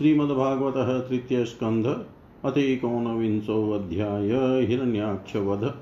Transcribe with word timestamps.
श्रीमद्भागवत 0.00 1.06
तृतीय 1.10 1.44
स्कंध 1.44 1.96
अतिकोनविंशोऽध्याय 2.44 4.64
हिरण्याक्षवध। 4.64 5.74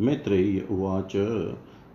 मैत्रेयी 0.00 0.62
उवाच। 0.70 1.38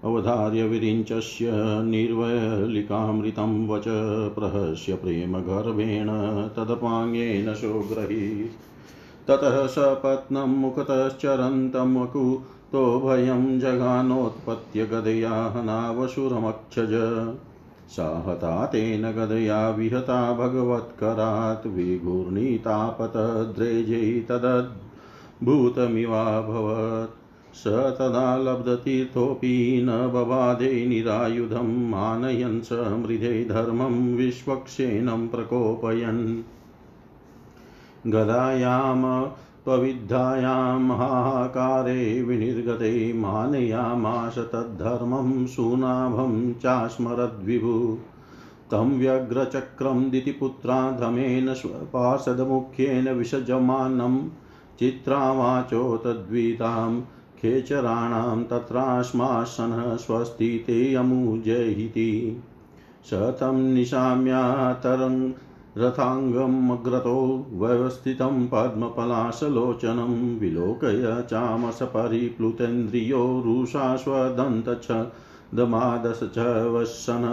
अवधार्य 0.04 0.64
विरिञ्चस्य 0.64 1.52
निर्वलिकामृतं 1.84 3.68
वच। 3.68 3.84
प्रहस्य 4.36 4.96
प्रेमगर्भेण 4.96 6.08
तदपाङ्गेन 6.48 7.54
सोग्रही 7.54 8.50
ततः 9.28 9.68
सपत्नं 9.68 10.48
मुखतश्चरन्तमकुतो 10.48 13.00
भयं 13.00 13.60
जगानोत्पत्य 13.60 14.86
गदया 14.86 15.64
नावसुरमक्षज 15.64 16.94
साहता 17.92 18.66
तेन 18.66 19.12
गदया 19.12 19.70
विहता 19.70 20.34
भगवत्करात् 20.34 21.68
विघूर्णितापतद्रेजै 21.68 24.26
तदद्भूतमिवाभवत्। 24.30 27.18
स 27.54 27.68
तदा 27.68 28.38
लब्धतीर्थोऽपि 28.38 29.82
न 29.84 29.88
बबाधे 29.88 30.86
निरायुधं 30.86 31.90
मानयन् 31.90 32.62
स 32.62 32.74
मृधे 32.74 33.46
धर्मं 33.46 34.16
विश्वक्षेणं 34.16 35.28
प्रकोपयन्। 35.28 36.44
गदायाम 38.08 39.32
त्वविद्धायां 39.66 40.98
हाहाकारे 40.98 42.22
विनिर्गते 42.22 43.14
मानयामाश 43.14 44.38
तद्धर्मं 44.38 45.48
सुनाभं 45.48 46.54
चास्मरद्विभु। 46.54 47.98
तं 48.72 49.00
व्यग्रचक्रं 49.00 50.10
दितिपुत्राधमेन 50.10 51.54
स्वपार्षदमुख्येन 51.54 53.10
विसजमानं 53.10 54.30
चित्रावाचो 54.80 55.98
तद्वितां 55.98 57.02
खेचराणां 57.42 58.44
तत्राश्मासनः 58.44 59.96
स्वस्ति 59.96 60.64
ते 60.68 60.96
अमुजहिति 60.96 62.42
स 63.06 63.14
तं 63.14 63.74
निशाम्यातरङ् 63.74 65.32
रथाङ्गमग्रतो 65.78 67.20
व्यवस्थितं 67.52 68.48
पद्मपलाशलोचनं 68.48 70.40
विलोकय 70.40 71.24
चामसपरिप्लुतेन्द्रियो 71.30 73.22
रुषाश्वदन्तच्छदमादश 73.46 76.20
च 76.36 76.46
वशन 76.74 77.24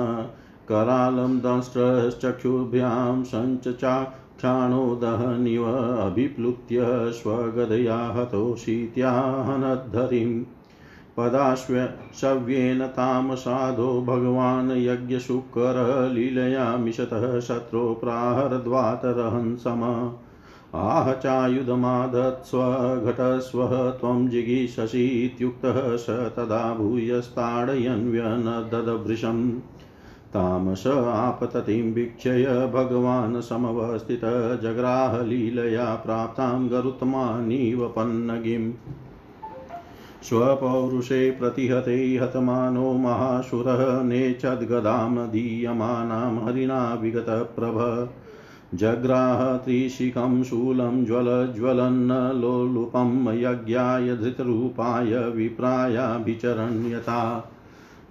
करालं 0.68 1.38
दंष्ट्रश्चक्षुभ्यां 1.38 3.24
सञ्चचाक्षाणो 3.24 4.84
दहनिव 5.02 5.64
अभिप्लुत्य 5.72 6.86
स्वगदया 7.12 7.98
हतोषीत्याहनद्धरिम् 8.16 10.42
पदाश्वशव्येन 11.18 12.86
तां 12.86 13.36
साधो 13.36 14.02
भगवान् 14.02 14.72
यज्ञशुकरलीलया 14.72 16.76
मिशतः 16.76 17.40
शत्रो 17.40 18.00
प्राहरद्वातरहंसम। 18.04 20.10
आह 20.74 21.12
चायुधमादत्स्व 21.12 22.60
घटस्वः 23.06 23.90
त्वं 23.90 24.28
जिगीषसीत्युक्तः 24.28 25.96
स 25.96 26.10
तदा 26.10 26.74
भूयस्ताडयन्व्यनददभृशम्। 26.74 29.60
तामस 30.34 30.84
आपततिं 31.06 31.94
वीक्षय 31.94 32.70
भगवान् 32.74 33.40
समवस्थित 33.40 34.60
जग्राहलीलया 34.62 35.94
प्राप्तां 35.94 36.70
गरुत्मानीव 36.70 37.88
पन्नगिम्। 37.88 38.72
स्वपौरुषे 40.22 41.30
प्रतिहते 41.30 42.16
हतमानो 42.16 42.92
महाशुरः 42.92 44.02
नेच्छद्गदां 44.02 45.28
दीयमानां 45.28 46.46
हरिणा 46.46 46.94
विगतप्रभ। 46.94 48.08
जग्राह 48.74 49.56
त्रिशिखं 49.56 50.42
शूलं 50.42 51.04
ज्वलज्वलन्नलोलुपं 51.04 53.38
यज्ञाय 53.38 54.16
धृतरूपाय 54.16 55.30
विप्रायाभिचरण्यता। 55.30 57.50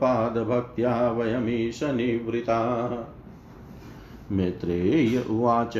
पादभक्त्या 0.00 1.10
वयमीश 1.10 1.82
निवृता। 1.82 2.90
मैत्रेय 4.32 5.24
उवाच, 5.30 5.74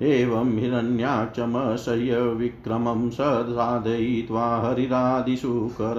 एवं 0.00 0.58
हिरण्याक्षमशय्य 0.58 2.20
विक्रमं 2.20 3.10
ससाधयित्वा 3.10 4.56
हरिरादिषु 4.56 5.70
कर 5.74 5.96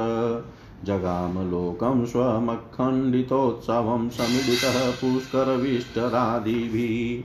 जगामलोकं 0.85 2.05
स्वमखण्डितोत्सवं 2.05 4.09
समीडितः 4.09 4.91
पुष्करविष्टरादिभिः 5.01 7.23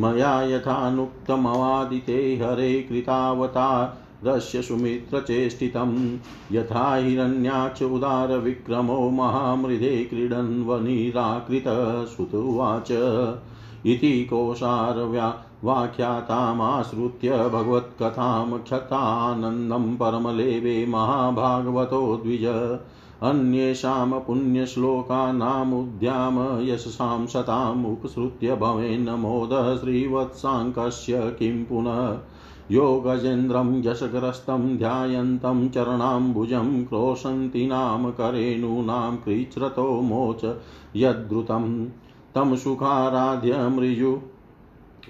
मया 0.00 0.42
यथानुक्तमवादिते 0.42 2.38
हरे 2.42 2.82
कृतावतारस्य 2.88 4.62
सुमित्रचेष्टितं 4.62 6.18
यथा 6.52 6.94
हिरण्याक्ष 6.94 7.82
उदारविक्रमो 7.82 9.10
महामृधे 9.10 10.04
क्रीडन् 10.04 10.66
वनिराकृतः 10.66 12.04
श्रुतुवाच 12.14 12.92
इति 13.86 14.24
कोशारव्या 14.30 15.28
वाख्यातामाश्रित्य 15.64 17.30
भगवत्कथां 17.30 18.58
क्षतानन्दं 18.58 19.96
परमलेवे 19.96 20.86
महाभागवतो 20.86 22.16
द्विज। 22.16 22.78
अन्येषां 23.22 24.20
पुण्यश्लोकानामुद्याम 24.20 26.60
यशसां 26.60 27.26
शताम् 27.26 27.86
उपसृत्य 27.86 28.56
भवेन्न 28.56 29.10
मोदः 29.10 29.76
श्रीवत्साङ्कस्य 29.76 31.18
किं 31.18 31.64
पुनः। 31.64 32.18
यो 32.70 33.02
गजेन्द्रं 33.06 33.86
यशग्रस्तं 33.86 34.76
ध्यायन्तं 34.76 35.68
चरणाम्बुजं 35.68 36.84
क्रोशन्ति 36.84 37.66
नाम 37.66 38.10
करेणूनां 38.10 39.16
कृच्छ्रतो 39.16 40.00
मोच 40.00 40.56
यद्रुतं। 40.96 41.88
तं 42.34 42.56
सुखाराध्य 42.56 43.68
मृजु 43.68 44.18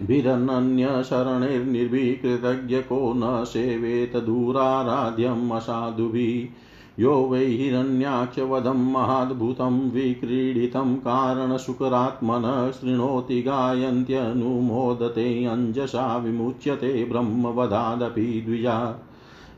भिरनन्यशरणैर्निर्भीकृतज्ञ 0.03 2.77
को 2.77 3.13
न 3.17 3.45
सेवेत 3.45 4.17
दूराराध्यम् 4.17 5.53
असाधुभिः। 5.53 7.03
यो 7.03 7.15
वै 7.15 7.45
हिरण्याक्षवधं 7.45 8.93
महाद्भुतं 8.93 9.91
विक्रीडितं 9.91 10.97
कारणशुकरात्मनः 10.97 12.71
शृणोति 12.71 13.43
गायन्त्यनुमोदते 13.43 15.45
अञ्जसा 15.45 16.17
विमुच्यते 16.17 17.05
ब्रह्मवधादपि 17.05 18.43
द्विजा। 18.47 19.05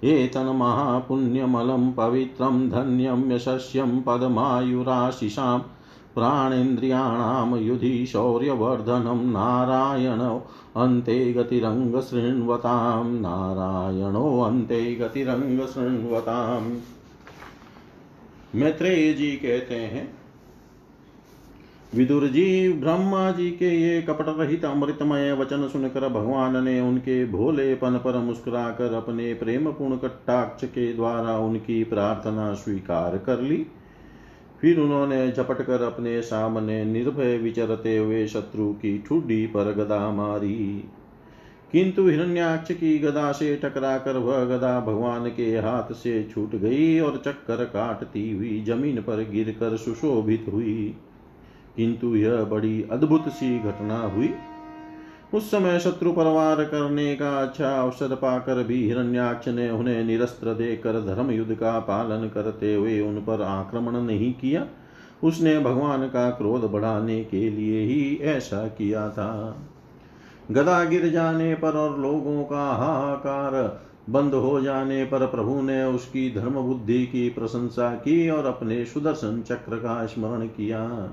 एतन्महापुण्यमलं 0.05 1.93
पवित्रं 1.93 2.71
धन्यं 2.71 3.33
यशस्यं 3.33 4.03
पदमायुराशिषाम् 4.03 5.61
प्राणेन्द्रियाणां 6.15 7.59
युधि 7.59 8.07
शौर्यवर्धनं 8.07 9.27
नारायण 9.33 10.21
अन्ते 10.83 11.33
गतिरङ्गशृण्वतां। 11.33 13.05
नारायणो 13.21 14.41
अन्ते 14.41 14.95
गतिरङ्गशृण्वताम् 14.95 16.71
मैत्रेय 18.55 19.13
जी 19.13 19.31
कहते 19.37 19.75
हैं 19.75 20.09
विदुर 21.95 22.27
जी 22.27 22.73
ब्रह्मा 22.73 23.31
जी 23.31 23.51
के 23.51 23.69
ये 23.83 24.03
कपट 24.03 24.29
रहित 24.29 24.65
अमृतमय 24.65 25.33
वचन 25.33 25.69
सुनकर 25.69 26.09
भगवान 26.09 26.65
ने 26.65 26.81
उनके 26.81 27.25
भोलेपन 27.27 27.97
पर 27.99 28.19
मुस्कुराकर 28.19 28.93
अपने 28.93 29.35
प्रेम 29.35 29.71
पूर्ण 29.73 29.97
कटाक्ष 29.97 30.65
के 30.65 30.93
द्वारा 30.93 31.39
उनकी 31.39 31.85
प्रार्थना 31.85 32.55
स्वीकार 32.55 33.19
कर 33.19 33.41
ली। 33.41 33.67
फिर 34.61 34.81
उन्होंने 34.81 35.33
झपट 35.33 35.67
कर 35.67 35.83
अपने 35.83 36.23
सामने 36.23 36.85
निर्भय 36.85 37.39
विचरते 37.39 37.97
हुए 37.99 38.27
शत्रु 38.27 38.73
की 38.73 39.05
ठुड्डी 39.09 39.47
पर 39.47 39.73
गदा 39.73 40.11
मारी। 40.11 40.85
किंतु 41.73 42.09
हिरण्याक्ष 42.09 42.75
की 42.75 42.99
गदा 42.99 43.33
से 43.33 43.57
टकरा 43.57 43.99
कर 43.99 44.17
वह 44.17 44.45
गदा 44.45 44.81
भगवान 44.81 45.29
के 45.29 45.59
हाथ 45.59 45.93
से 45.93 46.29
छूट 46.35 46.57
गई 46.57 47.01
और 47.01 47.23
चक्कर 47.27 47.65
काटती 47.65 48.33
हुई 48.33 48.65
ज़मीन 48.65 48.97
पर 48.97 49.31
गिरकर 49.31 49.77
सुशोभित 49.77 50.47
हुई। 50.53 50.97
किंतु 51.77 52.17
यह 52.17 52.45
बड़ी 52.45 52.85
अद्भुत 52.91 53.29
सी 53.29 53.59
घटना 53.59 53.99
हुई। 53.99 54.35
उस 55.35 55.51
समय 55.51 55.79
शत्रु 55.81 56.13
परवार 56.13 56.65
करने 56.65 57.15
का 57.17 57.31
अच्छा 57.43 57.69
अवसर 57.83 58.15
पाकर 58.15 58.63
भी 58.63 58.85
हिरण्याक्ष 58.85 59.49
ने 59.49 59.71
उन्हें 59.71 60.05
निरस्त्र 60.05 60.55
देकर 60.55 61.01
धर्म 61.07 61.31
युद्ध 61.31 61.55
का 61.55 61.79
पालन 61.81 62.29
करते 62.29 62.75
हुए 62.75 63.01
उन 63.01 63.21
पर 63.21 63.43
आक्रमण 63.43 63.93
नहीं 63.93 64.33
किया। 64.33 64.67
उसने 65.25 65.59
भगवान 65.59 66.07
का 66.09 66.31
क्रोध 66.31 66.63
बढ़ाने 66.63 67.25
के 67.25 67.51
लिए 67.51 67.81
ही 67.81 68.17
ऐसा 68.17 68.67
किया 68.69 69.09
था। 69.09 69.57
गदा 70.51 70.85
गिर 70.85 71.09
जाने 71.11 71.55
पर 71.55 71.77
और 71.77 71.99
लोगों 71.99 72.45
का 72.45 72.67
हाहाकार 72.73 73.83
बंद 74.11 74.35
हो 74.35 74.61
जाने 74.61 75.05
पर 75.05 75.27
प्रभु 75.27 75.61
ने 75.63 75.85
उसकी 75.85 76.31
धर्म 76.35 76.55
बुद्धि 76.55 77.07
की 77.07 77.29
प्रशंसा 77.29 77.91
की 77.95 78.31
और 78.31 78.47
अपने 78.47 78.85
सुदर्शन 78.85 79.43
चक्र 79.43 79.77
का 79.77 80.07
स्मरण 80.07 80.47
किया। 80.47 81.11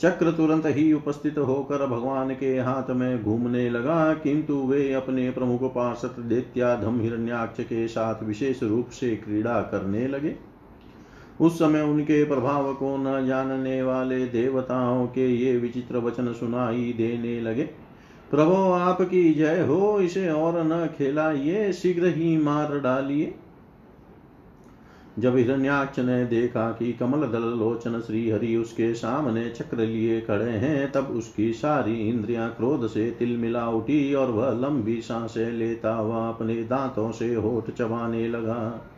चक्र 0.00 0.30
तुरंत 0.32 0.66
ही 0.66 0.92
उपस्थित 0.92 1.38
होकर 1.38 1.86
भगवान 1.86 2.30
के 2.30 2.58
हाथ 2.58 2.90
में 2.90 3.22
घूमने 3.22 3.68
लगा, 3.70 4.14
किंतु 4.14 4.56
वे 4.62 4.92
अपने 4.92 5.30
प्रमुख 5.30 5.62
पार्षद 5.74 6.20
दैत्याधम 6.22 7.00
हिरण्याक्ष 7.00 7.62
के 7.64 7.86
साथ 7.88 8.22
विशेष 8.22 8.62
रूप 8.62 8.88
से 8.90 9.14
क्रीड़ा 9.16 9.60
करने 9.62 10.06
लगे। 10.08 10.34
उस 11.40 11.58
समय 11.58 11.82
उनके 11.82 12.24
प्रभाव 12.24 12.72
को 12.74 12.96
न 12.96 13.26
जानने 13.26 13.82
वाले 13.82 14.24
देवताओं 14.26 15.06
के 15.06 15.28
ये 15.28 15.56
विचित्र 15.56 15.98
वचन 15.98 16.32
सुनाई 16.32 16.92
देने 16.98 17.40
लगे, 17.40 17.64
प्रभो, 18.30 18.54
आपकी 18.72 19.32
जय 19.34 19.60
हो, 19.60 19.98
इसे 20.00 20.28
और 20.30 20.62
न 20.64 20.86
खेलाइए, 20.98 21.72
शीघ्र 21.72 22.06
ही 22.08 22.36
मार 22.36 22.78
डालिए। 22.80 23.34
जब 25.18 25.36
हिरण्याक्ष 25.36 25.98
ने 25.98 26.24
देखा 26.24 26.70
कि 26.70 26.92
कमल 26.92 27.26
दल 27.26 27.42
लोचन 27.58 28.00
श्री 28.00 28.30
हरि 28.30 28.56
उसके 28.56 28.94
सामने 28.94 29.50
चक्र 29.50 29.76
लिए 29.76 30.20
खड़े 30.20 30.50
हैं, 30.50 30.92
तब 30.92 31.04
उसकी 31.06 31.52
सारी 31.52 32.08
इंद्रियाँ 32.08 32.50
क्रोध 32.50 32.86
से 32.86 33.10
तिल 33.10 33.36
मिला 33.36 33.68
उठी 33.68 34.14
और 34.14 34.30
वह 34.30 34.50
लंबी 34.50 35.00
साँसें 35.00 35.52
लेता 35.52 35.94
हुआ 35.94 36.28
अपने 36.28 36.54
दांतों 36.54 37.10
से 37.12 37.34
होठ 37.34 37.70
चबाने 37.70 38.28
लगा। 38.28 38.90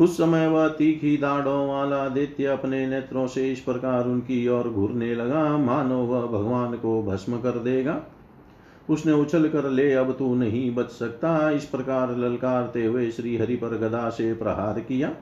उस 0.00 0.16
समय 0.16 0.46
वह 0.46 0.68
तीखी 0.68 1.16
दाढ़ों 1.16 1.68
वाला 1.68 1.96
आदित्य 1.96 2.44
अपने 2.46 2.86
नेत्रों 2.86 3.26
से 3.26 3.52
इस 3.52 3.60
प्रकार 3.60 4.04
उनकी 4.04 4.48
ओर 4.48 4.68
घूरने 4.68 5.14
लगा, 5.14 5.56
मानो 5.58 5.98
वह 5.98 6.26
भगवान 6.26 6.72
को 6.72 7.02
भस्म 7.02 7.40
कर 7.40 7.58
देगा। 7.58 8.00
उसने 8.90 9.12
उछल 9.12 9.48
कर 9.48 9.70
ले, 9.70 9.92
अब 9.92 10.12
तू 10.12 10.34
नहीं 10.34 10.74
बच 10.74 10.90
सकता। 10.90 11.50
इस 11.50 11.64
प्रकार 11.64 12.16
ललकारते 12.16 12.84
हुए 12.84 13.10
श्री 13.10 13.36
हरि 13.36 13.56
पर 13.56 13.78
गदा 13.78 14.08
से 14.10 14.34
प्रहार 14.34 14.80
किया। 14.80 15.12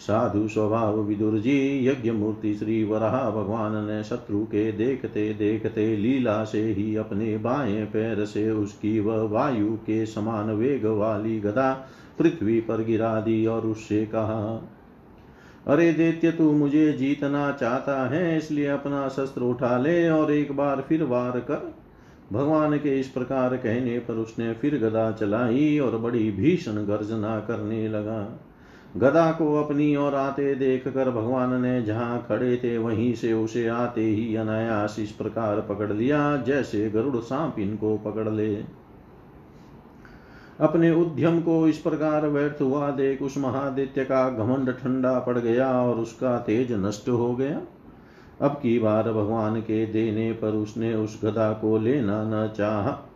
साधु 0.00 0.48
स्वभाव 0.48 1.00
विदुर 1.00 1.38
जी 1.38 1.86
यज्ञ 1.86 2.10
मूर्ति 2.10 2.54
श्री 2.54 2.84
वराह 2.84 3.30
भगवान 3.30 3.84
ने 3.84 4.04
शत्रु 4.04 4.44
के 4.44 4.72
देखते 4.72 5.34
देखते 5.34 5.96
लीला 5.96 6.44
से 6.44 6.62
ही 6.62 6.96
अपने 6.96 7.36
बाएँ 7.38 7.84
पैर 7.84 8.24
से 8.24 8.50
उसकी 8.50 9.00
वह 9.00 9.22
वायु 9.22 9.72
के 9.72 10.06
समान 10.06 10.50
वेग 10.50 10.86
वाली 10.86 11.40
गदा 11.40 11.72
पृथ्वी 12.18 12.60
पर 12.60 12.84
गिरा 12.84 13.20
दी 13.20 13.46
और 13.46 13.66
उससे 13.66 14.06
कहा, 14.06 14.68
अरे 15.66 15.92
दैत्य, 15.92 16.30
तू 16.30 16.52
मुझे 16.52 16.92
जीतना 16.92 17.52
चाहता 17.52 18.08
है, 18.08 18.38
इसलिए 18.38 18.66
अपना 18.66 19.08
शस्त्र 19.08 19.42
उठा 19.42 19.78
ले 19.78 20.08
और 20.10 20.32
एक 20.32 20.52
बार 20.52 20.84
फिर 20.88 21.04
वार 21.04 21.40
कर। 21.40 21.74
भगवान 22.32 22.76
के 22.78 23.00
इस 23.00 23.08
प्रकार 23.08 23.56
कहने 23.56 23.98
पर 23.98 24.14
उसने 24.14 24.52
फिर 24.54 24.78
गदा 24.78 25.12
चलाई 25.12 25.78
और 25.78 25.98
बड़ी 25.98 26.30
भीषण 26.30 26.72
गर्जना 26.72 27.40
करने 27.40 27.88
लगा। 27.88 28.49
गदा 28.96 29.30
को 29.32 29.54
अपनी 29.64 29.96
ओर 29.96 30.14
आते 30.14 30.54
देख 30.54 30.88
कर 30.88 31.10
भगवान 31.10 31.60
ने 31.62 31.82
जहाँ 31.82 32.26
खड़े 32.28 32.56
थे 32.56 32.78
वहीं 32.78 33.14
से 33.14 33.32
उसे 33.32 33.66
आते 33.68 34.04
ही 34.04 34.36
अनायास 34.36 34.96
इस 34.98 35.12
प्रकार 35.12 35.60
पकड़ 35.60 35.92
लिया, 35.92 36.36
जैसे 36.36 36.90
गरुड़ 36.90 37.16
सांप 37.16 37.58
इनको 37.58 37.96
पकड़ 37.96 38.28
ले। 38.28 38.54
अपने 40.60 40.90
उद्यम 40.90 41.40
को 41.40 41.68
इस 41.68 41.78
प्रकार 41.78 42.26
व्यर्थ 42.26 42.62
हुआ, 42.62 42.90
देख 42.90 43.22
उस 43.22 43.38
महादित्य 43.38 44.04
का 44.04 44.28
घमंड 44.30 44.70
ठंडा 44.70 45.18
पड़ 45.18 45.38
गया 45.38 45.82
और 45.82 45.96
उसका 45.96 46.38
तेज 46.38 46.72
नष्ट 46.72 47.08
हो 47.08 47.34
गया। 47.36 47.60
अब 48.40 48.50
की 48.50 48.78
बार 48.78 49.12
भगवान 49.12 49.60
के 49.60 49.86
देने 49.86 50.32
पर 50.32 50.48
उसने 50.48 50.94
उस 50.94 51.20
गदा 51.24 51.52
को 51.52 51.78
लेना 51.78 52.22
न 52.24 52.48
चाहा। 52.56 53.09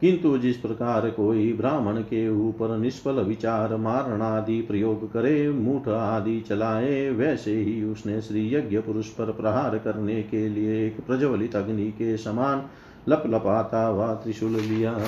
किंतु 0.00 0.38
जिस 0.38 0.56
प्रकार 0.56 1.10
कोई 1.10 1.52
ब्राह्मण 1.52 1.96
के 1.96 2.28
ऊपर 2.28 2.76
निष्फल 2.78 3.12
विचार 3.12 3.76
मारण 3.76 4.22
आदि 4.22 4.60
प्रयोग 4.60 5.12
करे, 5.12 5.50
मूठ 5.50 5.88
आदि 5.88 6.40
चलाए, 6.40 7.10
वैसे 7.10 7.54
ही 7.54 7.84
उसने 7.84 8.20
श्री 8.20 8.54
यज्ञ 8.54 8.78
पुरुष 8.78 9.06
पर 9.06 9.32
प्रहार 9.32 9.78
करने 9.78 10.22
के 10.22 10.48
लिए 10.48 10.86
एक 10.86 11.00
प्रज्वलित 11.06 11.56
अग्नि 11.56 11.90
के 11.90 12.16
समान 12.16 12.62
लप 13.08 13.22
लपाता 13.26 13.86
हुआ 13.86 14.14
त्रिशूल 14.14 14.56
लिया। 14.56 14.98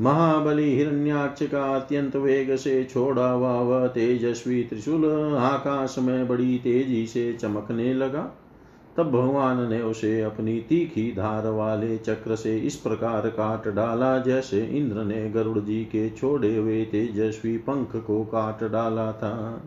महाबली 0.00 0.76
हिरण्याक्ष 0.76 1.42
का 1.42 1.64
अत्यंत 1.76 2.16
वेग 2.16 2.56
से 2.56 2.84
छोड़ा 2.84 3.30
हुआ 3.30 3.52
वह 3.52 3.86
तेजस्वी 3.86 4.62
त्रिशूल 4.62 5.04
आकाश 5.36 5.96
में 5.98 6.28
बड़ी 6.28 6.58
तेज़ी 6.58 7.06
से 7.06 7.32
चमकने 7.32 7.94
लगा। 7.94 8.38
तब 8.96 9.10
भगवान 9.10 9.70
ने 9.70 9.82
उसे 9.82 10.22
अपनी 10.22 10.60
तीखी 10.60 11.12
धार 11.12 11.46
वाले 11.46 11.98
चक्र 11.98 12.36
से 12.36 12.58
इस 12.58 12.76
प्रकार 12.76 13.28
काट 13.28 13.68
डाला, 13.68 14.18
जैसे 14.18 14.60
इंद्र 14.60 15.04
ने 15.04 15.30
गरुड़ 15.30 15.58
जी 15.58 15.84
के 15.84 16.10
छोड़े 16.10 16.56
हुए 16.56 16.84
तेजस्वी 16.84 17.58
पंख 17.58 17.96
को 17.96 18.24
काट 18.24 18.64
डाला 18.72 19.12
था। 19.12 19.62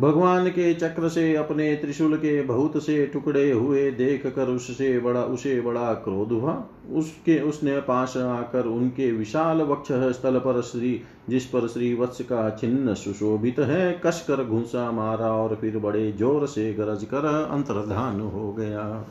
भगवान 0.00 0.48
के 0.48 0.74
चक्र 0.74 1.08
से, 1.08 1.34
अपने 1.36 1.76
त्रिशूल 1.76 2.16
के 2.16 2.42
बहुत 2.42 2.82
से 2.82 3.06
टुकड़े 3.06 3.50
हुए 3.50 3.90
देख 3.90 4.26
कर 4.26 4.46
उससे 4.46 4.98
बड़ा, 4.98 5.22
उसे 5.22 5.60
बड़ा 5.60 5.92
क्रोध 5.94 6.32
हुआ। 6.32 6.64
उसके, 6.92 7.40
उसने 7.40 7.80
पास 7.80 8.16
आकर 8.16 8.66
उनके 8.66 9.12
विशाल 9.12 9.62
वक्ष 9.62 9.92
स्थल 9.92 10.38
पर 10.38 10.60
श्री, 10.62 11.00
जिस 11.28 11.46
पर 11.46 11.68
श्री 11.68 11.94
वत्स 11.94 12.20
का 12.20 12.50
छिन्न 12.50 12.94
सुशोभित 12.94 13.58
है, 13.58 14.00
कसकर 14.04 14.44
घुसा 14.44 14.90
मारा 14.90 15.32
और 15.32 15.54
फिर 15.54 15.78
बड़े 15.78 16.12
ज़ोर 16.12 16.46
से 16.46 16.72
गरज 16.74 17.04
कर 17.04 17.48
अंतर्धान 17.50 18.20
हो 18.20 18.52
गया। 18.52 19.06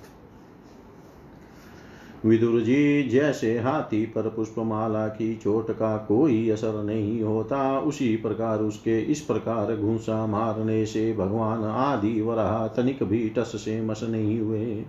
विदुर 2.25 2.61
जी 2.61 3.03
जैसे 3.03 3.59
हाथी 3.59 4.05
पर 4.05 4.29
पुष्पमाला 4.29 5.07
की 5.07 5.35
चोट 5.35 5.71
का 5.71 5.97
कोई 5.97 6.49
असर 6.49 6.83
नहीं 6.83 7.21
होता। 7.21 7.79
उसी 7.79 8.15
प्रकार 8.15 8.59
उसके 8.59 8.99
इस 9.01 9.21
प्रकार 9.21 9.75
घूसा 9.75 10.25
मारने 10.27 10.85
से 10.85 11.13
भगवान 11.13 11.63
आदि 11.63 12.21
वराह 12.21 12.67
तनिक 12.67 13.03
भी 13.03 13.29
टस 13.29 13.51
से 13.55 13.81
मस 13.81 14.03
नहीं 14.03 14.39
हुए। 14.39 14.83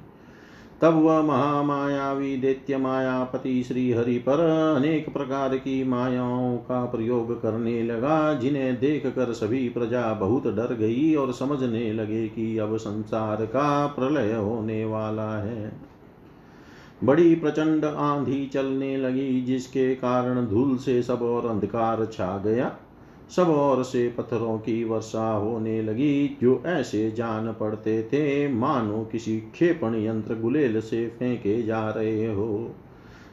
तब 0.83 0.95
वह 0.95 1.23
महामायावी 1.23 2.37
दैत्य 2.37 2.77
मायापति 2.77 3.63
श्री 3.63 3.93
हरि 3.93 4.19
पर 4.19 4.41
अनेक 4.77 5.13
प्रकार 5.13 5.57
की 5.57 5.85
मायाओं 5.85 6.57
का 6.57 6.85
प्रयोग 6.85 7.43
करने 7.43 7.83
लगा, 7.83 8.35
जिन्हें 8.35 8.81
देख 8.81 9.07
कर 9.07 9.33
सभी 9.33 9.69
प्रजा 9.69 10.13
बहुत 10.13 10.47
डर 10.47 10.75
गई 10.75 11.15
और 11.15 11.33
समझने 11.33 11.93
लगे 11.93 12.29
कि 12.29 12.59
अब 12.59 12.77
संसार 12.77 13.45
का 13.47 13.87
प्रलय 13.87 14.33
होने 14.33 14.85
वाला 14.85 15.31
है। 15.39 15.94
बड़ी 17.05 17.35
प्रचंड 17.35 17.85
आंधी 17.85 18.47
चलने 18.47 18.97
लगी, 18.97 19.43
जिसके 19.43 19.95
कारण 19.95 20.47
धूल 20.47 20.77
से 20.77 21.03
सब 21.03 21.23
और 21.23 21.47
अंधकार 21.47 22.05
छा 22.05 22.39
गया। 22.39 22.77
सब 23.37 23.43
और 23.43 23.83
से 23.83 24.15
पत्थरों 24.19 24.59
की 24.59 24.85
वर्षा 24.85 25.33
होने 25.33 25.83
लगी। 25.83 26.39
जो 26.43 26.63
ऐसे 26.67 27.11
जान 27.11 27.53
पड़ते 27.53 28.03
थे, 28.03 28.49
मानो 28.49 29.09
किसी 29.13 29.41
क्षेपण 29.41 29.95
यंत्र 29.95 30.35
गुलेल 30.35 30.81
से 30.81 31.09
फेंके 31.09 31.63
जा 31.63 31.91
रहे 31.91 32.35
हो। 32.35 32.75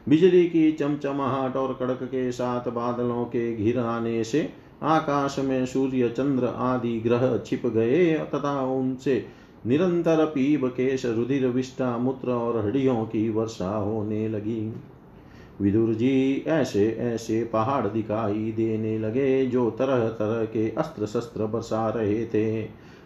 बिजली 0.09 0.43
की 0.43 0.71
चमचमाहट 0.71 1.55
और 1.55 1.73
कड़क 1.73 1.99
के 2.03 2.31
साथ 2.31 2.69
बादलों 2.71 3.25
के 3.25 3.55
घिर 3.55 3.79
आने 3.79 4.23
से 4.23 4.49
आकाश 4.83 5.39
में 5.39 5.65
सूर्य 5.65 6.09
चंद्र 6.09 6.45
आदि 6.45 6.99
ग्रह 6.99 7.39
छिप 7.45 7.65
गए, 7.65 8.13
तथा 8.13 8.61
उनसे 8.61 9.25
निरंतर 9.68 10.25
पीब 10.25 10.68
केश 10.68 11.06
रुधिर 11.06 11.48
विष्टा 11.48 11.98
मूत्र 11.98 12.32
और 12.32 12.65
हड्डियों 12.65 13.06
की 13.06 13.30
वर्षा 13.30 13.75
होने 13.75 14.30
लगी। 14.30 14.74
विदुर 15.62 15.94
जी 15.94 16.44
ऐसे 16.48 16.98
ऐसे 17.00 17.44
पहाड़ 17.44 17.88
दिखाई 17.88 18.53
देने 18.58 19.00
लगे, 19.00 19.46
जो 19.46 19.70
तरह 19.72 20.08
तरह 20.08 20.46
के 20.46 20.70
अस्त्र 20.70 21.06
शस्त्र 21.06 21.46
बरसा 21.46 21.89
रहे 21.89 22.25
थे। 22.25 22.62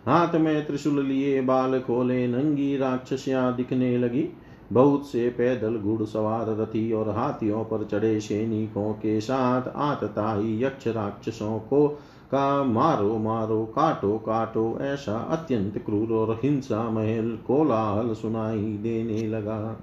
हाथ 0.06 0.36
में 0.36 0.68
त्रिशूल 0.68 1.06
लिए, 1.06 1.42
बाल 1.42 1.80
खोले, 1.80 2.28
नंगी 2.28 2.78
राक्षसियाँ 2.78 3.56
दिखने 3.56 3.98
लगी। 3.98 4.30
बहुत 4.74 5.08
से 5.08 5.30
पैदल 5.30 5.78
घुड़सवार 5.78 6.58
रथी 6.62 6.92
और 6.92 7.10
हाथियों 7.10 7.64
पर 7.64 7.84
चढ़े 7.84 8.20
सैनिकों 8.20 8.94
के 8.94 9.22
साथ 9.22 9.64
आतताई 9.76 10.64
यक्ष 10.64 10.88
राक्षसों 10.88 11.60
को 11.60 12.00
का 12.26 12.64
मारो 12.64 13.18
मारो, 13.18 13.66
काटो 13.66 14.18
काटो, 14.18 14.78
ऐसा 14.82 15.18
अत्यंत 15.18 15.78
क्रूर 15.78 16.14
और 16.14 16.40
हिंसा, 16.44 16.90
महल, 16.90 17.40
कोलाहल 17.48 18.14
सुनाई 18.14 18.78
देने 18.78 19.28
लगा। 19.28 19.80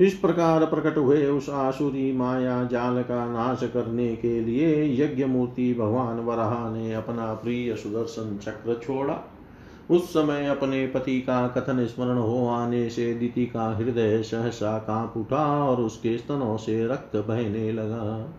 इस 0.00 0.14
प्रकार 0.14 0.66
प्रकट 0.66 0.98
हुए 0.98 1.26
उस 1.26 1.50
आसुरी 1.50 2.12
माया 2.12 2.64
जाल 2.64 3.02
का 3.02 3.26
नाश 3.26 3.60
करने 3.62 4.16
के 4.16 4.40
लिए 4.40 5.04
यज्ञ 5.04 5.24
मूर्ति 5.24 5.74
भगवान 5.74 6.20
वराह 6.20 6.70
ने 6.70 6.94
अपना 6.94 7.34
प्रिय 7.34 7.76
सुदर्शन 7.76 8.38
चक्र 8.38 8.80
छोड़ा। 8.82 9.20
उस 9.90 10.10
समय 10.10 10.46
अपने 10.46 10.86
पति 10.86 11.20
का 11.20 11.48
कथन 11.48 11.86
स्मरण 11.86 12.18
हो 12.18 12.48
आने 12.48 12.90
से 12.90 13.14
दिति 13.14 13.46
का 13.46 13.76
हृदय 13.76 14.22
सहसा 14.22 14.78
काँप 14.78 15.16
उठा 15.16 15.64
और 15.68 15.80
उसके 15.80 16.18
स्तनों 16.18 16.56
से 16.56 16.86
रक्त 16.86 17.16
बहने 17.16 17.72
लगा। 17.72 18.34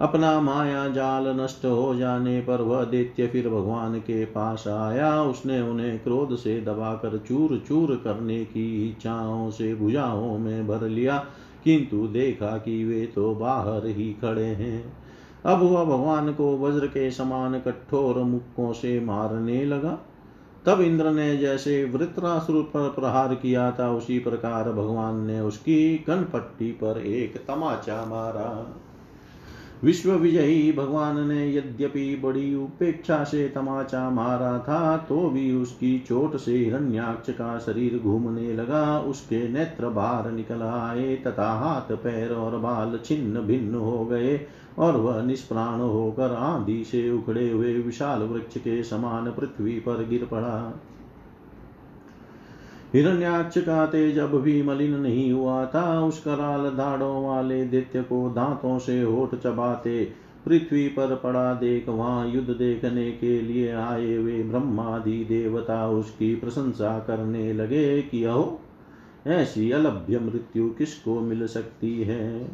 अपना 0.00 0.40
माया 0.40 0.88
जाल 0.88 1.26
नष्ट 1.40 1.64
हो 1.64 1.94
जाने 1.94 2.40
पर 2.40 2.60
वह 2.60 2.84
दैत्य 2.84 3.26
फिर 3.26 3.48
भगवान 3.48 3.98
के 3.98 4.24
पास 4.24 4.64
आया। 4.68 5.22
उसने 5.22 5.60
उन्हें 5.60 5.98
क्रोध 5.98 6.36
से 6.36 6.60
दबाकर 6.60 7.18
चूर 7.18 7.62
चूर 7.68 7.94
करने 8.04 8.44
की 8.44 8.88
इच्छाओं 8.88 9.50
से 9.50 9.74
भुजाओं 9.74 10.38
में 10.38 10.66
भर 10.66 10.88
लिया, 10.88 11.18
किंतु 11.64 12.06
देखा 12.06 12.56
कि 12.58 12.84
वे 12.84 13.06
तो 13.06 13.34
बाहर 13.34 13.86
ही 13.86 14.12
खड़े 14.12 14.44
हैं। 14.44 14.92
अब 15.44 15.62
वह 15.62 15.84
भगवान 15.84 16.32
को 16.32 16.56
वज्र 16.58 16.86
के 16.86 17.10
समान 17.10 17.58
कठोर 17.60 18.22
मुक्कों 18.24 18.72
से 18.72 19.00
मारने 19.00 19.64
लगा। 19.64 19.98
तब 20.66 20.80
इंद्र 20.80 21.10
ने 21.10 21.36
जैसे 21.36 21.84
वृत्रासुर 21.84 22.62
पर 22.62 22.88
प्रहार 22.88 23.34
किया 23.34 23.70
था, 23.70 23.90
उसी 23.90 24.18
प्रकार 24.18 24.72
भगवान 24.72 25.20
ने 25.20 25.40
उसकी 25.40 25.98
कनपट्टी 25.98 26.70
पर 26.72 27.00
एक 27.00 27.36
तमाचा 27.48 28.04
मारा। 28.04 28.76
विश्व 29.84 30.12
विजयी 30.12 30.72
भगवान 30.72 31.28
ने 31.28 31.54
यद्यपि 31.54 32.20
बड़ी 32.24 32.54
उपेक्षा 32.54 33.24
से 33.24 33.48
तमाचा 33.48 34.10
मारा 34.10 34.58
था 34.58 34.96
तो 34.96 35.30
भी 35.30 35.52
उसकी 35.52 35.98
चोट 35.98 36.36
से 36.36 36.56
हिरण्याक्ष 36.56 37.30
का 37.30 37.58
शरीर 37.58 37.98
घूमने 37.98 38.52
लगा, 38.52 38.98
उसके 38.98 39.48
नेत्र 39.48 39.88
बाहर 39.88 40.30
निकल 40.30 40.62
आए, 40.62 41.16
तथा 41.16 41.52
हाथ, 41.52 41.92
पैर 41.96 42.32
और 42.32 42.58
बाल 42.58 43.00
छिन्न 43.04 43.40
भिन्न 43.40 43.74
हो 43.74 44.04
गए, 44.04 44.40
और 44.78 44.96
वह 44.96 45.22
निष्प्राण 45.22 45.80
होकर 45.80 46.34
आंधी 46.34 46.84
से 46.84 47.10
उखड़े 47.10 47.50
हुए 47.50 47.74
विशाल 47.74 48.22
वृक्ष 48.22 48.58
के 48.58 48.82
समान 48.82 49.30
पृथ्वी 49.30 49.72
पर 49.72 50.06
गिर 50.08 50.24
पड़ा। 50.24 50.80
हिरण्याक्ष 52.94 53.58
का 53.58 53.86
तेज 53.86 54.18
अब 54.18 54.40
भी 54.40 54.62
मलिन 54.62 54.94
नहीं 54.94 55.32
हुआ 55.32 55.66
था। 55.66 56.00
उस 56.00 56.24
कराल 56.24 56.70
धाड़ों 56.70 57.26
वाले 57.26 57.64
दित्य 57.64 58.02
को 58.02 58.30
दांतों 58.30 58.78
से 58.78 59.02
होठ 59.02 59.34
चबाते 59.34 60.12
पृथ्वी 60.46 60.88
पर 60.88 61.14
पड़ा 61.16 61.54
देख, 61.54 61.88
वहाँ 61.88 62.28
युद्ध 62.28 62.50
देखने 62.50 63.10
के 63.10 63.40
लिए 63.40 63.72
आए 63.72 64.18
वे 64.18 64.42
ब्रह्मादि 64.42 65.24
देवता 65.24 65.88
उसकी 65.88 66.34
प्रशंसा 66.34 66.98
करने 66.98 67.52
लगे 67.52 68.02
कि, 68.02 68.24
अहो, 68.24 68.60
ऐसी 69.26 69.70
अलभ्य 69.70 70.18
मृत्यु 70.18 70.68
किसको 70.68 71.20
मिल 71.20 71.46
सकती 71.46 72.02
है? 72.02 72.48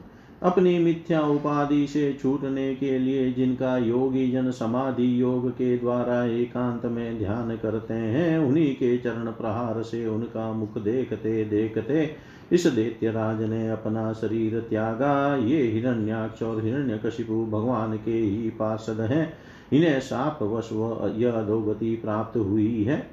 अपनी 0.46 0.78
मिथ्या 0.78 1.20
उपाधि 1.20 1.86
से 1.86 2.18
छूटने 2.22 2.74
के 2.74 2.98
लिए 2.98 3.32
जिनका 3.32 3.78
योगी 3.78 4.32
जन 4.32 4.50
समाधि 4.50 5.20
योग 5.22 5.50
के 5.50 5.78
द्वारा 5.78 6.24
एकांत 6.24 6.84
में 6.84 7.18
ध्यान 7.18 7.56
करते 7.56 7.94
हैं, 7.94 8.38
उन्हीं 8.38 8.74
के 8.74 8.98
चरण 8.98 9.26
प्रहार 9.32 9.82
से 9.82 10.06
उनका 10.06 10.52
मुख 10.52 10.78
देखते 10.78 11.44
देखते 11.44 12.16
इस 12.52 12.66
दैत्य 12.66 13.10
राज 13.10 13.42
ने 13.42 13.70
अपना 13.70 14.12
शरीर 14.12 14.60
त्यागा। 14.60 15.36
ये 15.36 15.62
हिरण्याक्ष 15.62 16.42
और 16.42 16.64
हिरण्यकशिपु 16.64 17.46
भगवान 17.46 17.96
के 17.96 18.10
ही 18.10 18.50
पार्षद 18.50 19.00
हैं। 19.00 19.32
इन्हें 19.72 20.00
साप 20.00 20.42
वश 20.42 20.68
यह 21.16 21.32
अधोगति 21.32 21.96
प्राप्त 21.96 22.36
हुई 22.36 22.84
है। 22.84 23.10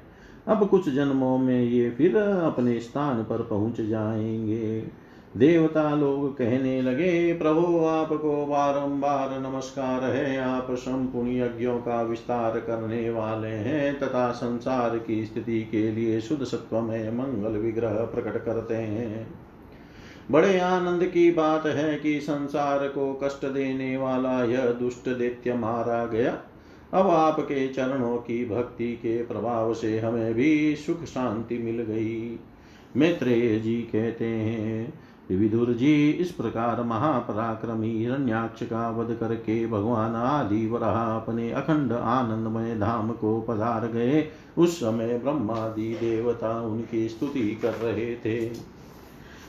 अब 0.48 0.68
कुछ 0.68 0.88
जन्मों 0.88 1.38
में 1.38 1.64
ये 1.64 1.90
फिर 1.90 2.16
अपने 2.16 2.80
स्थान 2.80 3.22
पर 3.22 3.42
पहुँच 3.42 3.80
जाएँगे। 3.80 5.03
देवता 5.36 5.94
लोग 5.94 6.38
कहने 6.38 6.82
लगे, 6.82 7.34
प्रभु, 7.34 7.84
आपको 7.86 8.46
बारंबार 8.46 9.40
नमस्कार 9.40 10.04
है। 10.04 10.38
आप 10.38 10.66
संपूर्ण 10.70 11.28
यज्ञों 11.28 11.78
का 11.78 12.02
विस्तार 12.02 12.60
करने 12.60 13.10
वाले 13.10 13.48
हैं 13.48 13.98
तथा 13.98 14.30
संसार 14.30 14.98
की 14.98 15.24
स्थिति 15.24 15.60
के 15.70 15.92
लिए 15.92 16.20
शुद्ध 16.20 16.44
सत्व 16.44 16.80
में 16.80 17.18
मंगल 17.18 17.58
विग्रह 17.58 17.94
प्रकट 17.94 18.44
करते 18.44 18.74
हैं। 18.74 19.26
बड़े 20.30 20.58
आनंद 20.58 21.04
की 21.04 21.30
बात 21.30 21.66
है 21.66 21.98
कि 21.98 22.20
संसार 22.20 22.88
को 22.88 23.20
कष्ट 23.24 23.46
देने 23.46 23.96
वाला 23.96 24.44
यह 24.44 24.66
दुष्ट 24.66 25.08
दैत्य 25.08 25.54
मारा 25.54 26.06
गया। 26.06 26.38
अब 26.94 27.10
आपके 27.10 27.68
चरणों 27.68 28.16
की 28.16 28.44
भक्ति 28.44 28.92
के 28.92 29.22
प्रभाव 29.22 29.74
से 29.74 29.98
हमें 29.98 30.34
भी 30.34 30.76
सुख 30.76 31.04
शांति 31.04 31.58
मिल 31.58 31.82
गई। 31.82 32.40
मैत्रेय 32.96 33.58
जी 33.58 33.76
कहते 33.76 34.24
हैं 34.24 35.03
विदुर 35.30 35.72
जी 35.72 36.10
इस 36.10 36.30
प्रकार 36.32 36.82
महापराक्रमी 36.82 37.98
हिरण्याक्ष 37.98 38.62
का 38.62 38.90
वध 38.90 39.16
करके 39.20 39.66
भगवान 39.66 40.14
आदि 40.14 40.66
वराह 40.66 41.16
अपने 41.16 41.52
अखंड 41.52 41.92
आनंदमय 41.92 42.74
धाम 42.74 43.10
को 43.12 43.40
पधार 43.40 43.86
गए। 43.86 44.28
उस 44.58 44.76
समय 44.76 45.18
ब्रह्मादि 45.18 45.94
देवता 45.94 46.60
उनकी 46.60 47.08
स्तुति 47.08 47.58
कर 47.62 47.72
रहे 47.72 48.14
थे। 48.14 48.50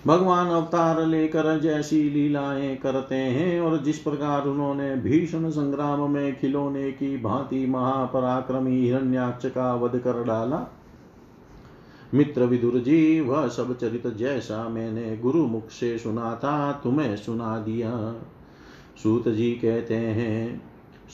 भगवान 0.07 0.47
अवतार 0.47 1.05
लेकर 1.05 1.59
जैसी 1.59 2.09
लीलाएँ 2.09 2.75
करते 2.75 3.15
हैं 3.15 3.61
और 3.61 3.83
जिस 3.83 3.99
प्रकार 3.99 4.45
उन्होंने 4.45 4.95
भीषण 4.95 5.49
संग्राम 5.49 6.11
में 6.11 6.39
खिलौने 6.39 6.91
की 6.91 7.17
भांति 7.17 7.65
महापराक्रमी 7.65 8.81
हिरण्याक्ष 8.81 9.45
का 9.45 9.73
वध 9.73 9.99
कर 9.99 10.23
डाला 10.23 10.57
मित्र 12.15 12.43
विदुर 12.43 12.79
जी 12.79 13.19
वह 13.19 13.47
सब 13.47 13.77
चरित 13.77 14.07
जैसा 14.07 14.69
मैंने 14.69 15.17
गुरु 15.17 15.45
मुख 15.45 15.69
से 15.69 15.97
सुना 15.97 16.35
था, 16.35 16.71
तुम्हें 16.71 17.15
सुना 17.17 17.57
दिया। 17.57 18.15
सूत 19.03 19.29
जी 19.29 19.51
कहते 19.51 19.95
हैं, 19.95 20.61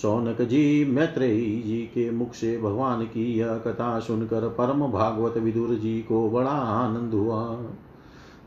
सौनक 0.01 0.41
जी, 0.41 0.85
मैत्रेयी 0.85 1.61
जी 1.61 1.77
के 1.77 2.11
मुख 2.11 2.33
से 2.33 2.57
भगवान 2.57 3.03
की 3.03 3.33
यह 3.33 3.57
कथा 3.57 3.99
सुनकर 3.99 4.47
परम 4.49 4.87
भागवत 4.87 5.37
विदुर 5.37 5.75
जी 5.75 5.99
को 6.01 6.29
बड़ा 6.29 6.51
आनंद 6.51 7.13
हुआ। 7.13 7.59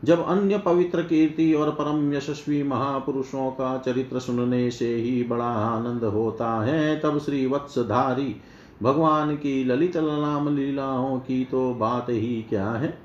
जब 0.03 0.25
अन्य 0.25 0.57
पवित्र 0.57 1.01
कीर्ति 1.01 1.53
और 1.53 1.69
परम 1.71 2.13
यशस्वी 2.13 2.63
महापुरुषों 2.63 3.51
का 3.51 3.77
चरित्र 3.77 4.19
सुनने 4.19 4.71
से 4.71 4.95
ही 4.95 5.23
बड़ा 5.23 5.45
आनंद 5.45 6.03
होता 6.03 6.63
है, 6.63 6.99
तब 6.99 7.19
श्री 7.19 7.45
वत्सधारी 7.45 8.35
भगवान 8.83 9.35
की 9.35 9.63
ललित 9.63 9.97
नाम 9.97 10.55
लीलाओं 10.55 11.19
की 11.19 11.45
तो 11.45 11.73
बात 11.73 12.05
ही 12.09 12.45
क्या 12.49 12.69
है? 12.69 12.97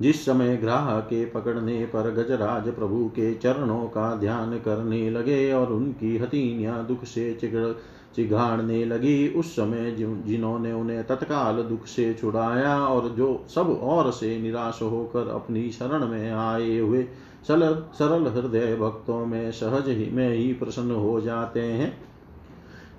जिस 0.00 0.24
समय 0.24 0.56
ग्राह 0.56 1.00
के 1.00 1.24
पकड़ने 1.24 1.84
पर 1.84 2.10
गजराज 2.10 2.68
प्रभु 2.68 3.04
के 3.08 3.34
चरणों 3.34 3.84
का 3.84 4.14
ध्यान 4.16 4.58
करने 4.58 5.10
लगे 5.10 5.52
और 5.52 5.72
उनकी 5.72 6.18
हथीनियाँ 6.18 6.86
दुख 6.86 7.04
से 7.04 7.34
चिगड़, 7.34 7.72
चिघाड़ने 8.16 8.84
लगी, 8.84 9.28
उस 9.28 9.52
समय 9.52 9.90
जिन्होंने 10.26 10.72
उन्हें 10.72 11.06
तत्काल 11.06 11.62
दुख 11.62 11.86
से 11.86 12.14
छुड़ाया 12.14 12.86
और 12.86 13.08
जो 13.08 13.44
सब 13.54 13.80
और 13.82 14.10
से 14.10 14.40
निराश 14.40 14.78
होकर 14.82 15.28
अपनी 15.28 15.70
शरण 15.70 16.08
में 16.08 16.32
आए 16.32 16.78
हुए, 16.78 17.02
सरल 17.48 17.84
सरल 17.94 18.26
हृदय 18.26 18.76
भक्तों 18.76 19.26
में 19.26 19.52
सहज 19.52 19.88
ही, 19.88 20.10
में 20.10 20.34
ही 20.34 20.52
प्रसन्न 20.52 20.90
हो 20.90 21.20
जाते 21.20 21.60
हैं। 21.60 22.09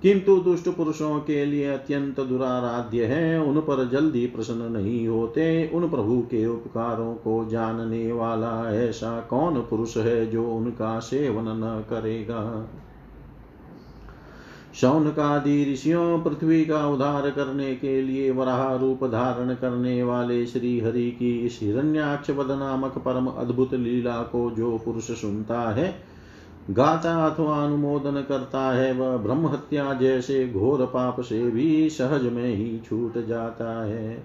किंतु 0.01 0.37
दुष्ट 0.37 0.69
पुरुषों 0.69 1.19
के 1.19 1.45
लिए 1.45 1.73
अत्यंत 1.73 2.19
दुराराध्य 2.19 3.05
है, 3.05 3.41
उन 3.41 3.59
पर 3.59 3.89
जल्दी 3.89 4.27
प्रसन्न 4.27 4.71
नहीं 4.71 5.07
होते। 5.07 5.71
उन 5.73 5.89
प्रभु 5.89 6.21
के 6.21 6.47
उपकारों 6.47 7.13
को 7.13 7.49
जानने 7.49 8.11
वाला 8.11 8.75
ऐसा 8.75 9.19
कौन 9.19 9.55
पुरुष 9.61 9.97
है 9.97 10.25
जो 10.25 10.51
उनका 10.51 10.99
सेवन 10.99 11.45
न 11.47 11.85
करेगा? 11.89 12.69
शौन 14.75 15.03
शौनकादि 15.03 15.73
ऋषियों 15.73 16.19
पृथ्वी 16.19 16.65
का 16.65 16.87
उद्धार 16.87 17.29
करने 17.29 17.75
के 17.75 18.01
लिए 18.01 18.31
वराह 18.31 18.75
रूप 18.75 19.03
धारण 19.03 19.55
करने 19.55 20.03
वाले 20.03 20.45
श्री 20.45 20.79
हरि 20.79 21.11
की 21.11 21.39
इस 21.45 21.59
हिरण्याक्ष 21.61 22.29
नामक 22.29 22.97
परम 22.97 23.27
अद्भुत 23.27 23.73
लीला 23.73 24.21
को 24.21 24.51
जो 24.51 24.77
पुरुष 24.77 25.03
सुनता 25.03 25.61
है 25.61 26.10
गाता 26.69 27.25
अथवा 27.25 27.63
अनुमोदन 27.63 28.25
करता 28.29 28.71
है, 28.71 28.93
वह 28.93 29.17
ब्रह्म 29.17 29.47
हत्या 29.47 29.93
जैसे 29.93 30.47
घोर 30.47 30.85
पाप 30.85 31.21
से 31.21 31.51
भी 31.51 31.89
सहज 31.89 32.23
में 32.23 32.55
ही 32.55 32.79
छूट 32.79 33.25
जाता 33.27 33.85
है। 33.85 34.23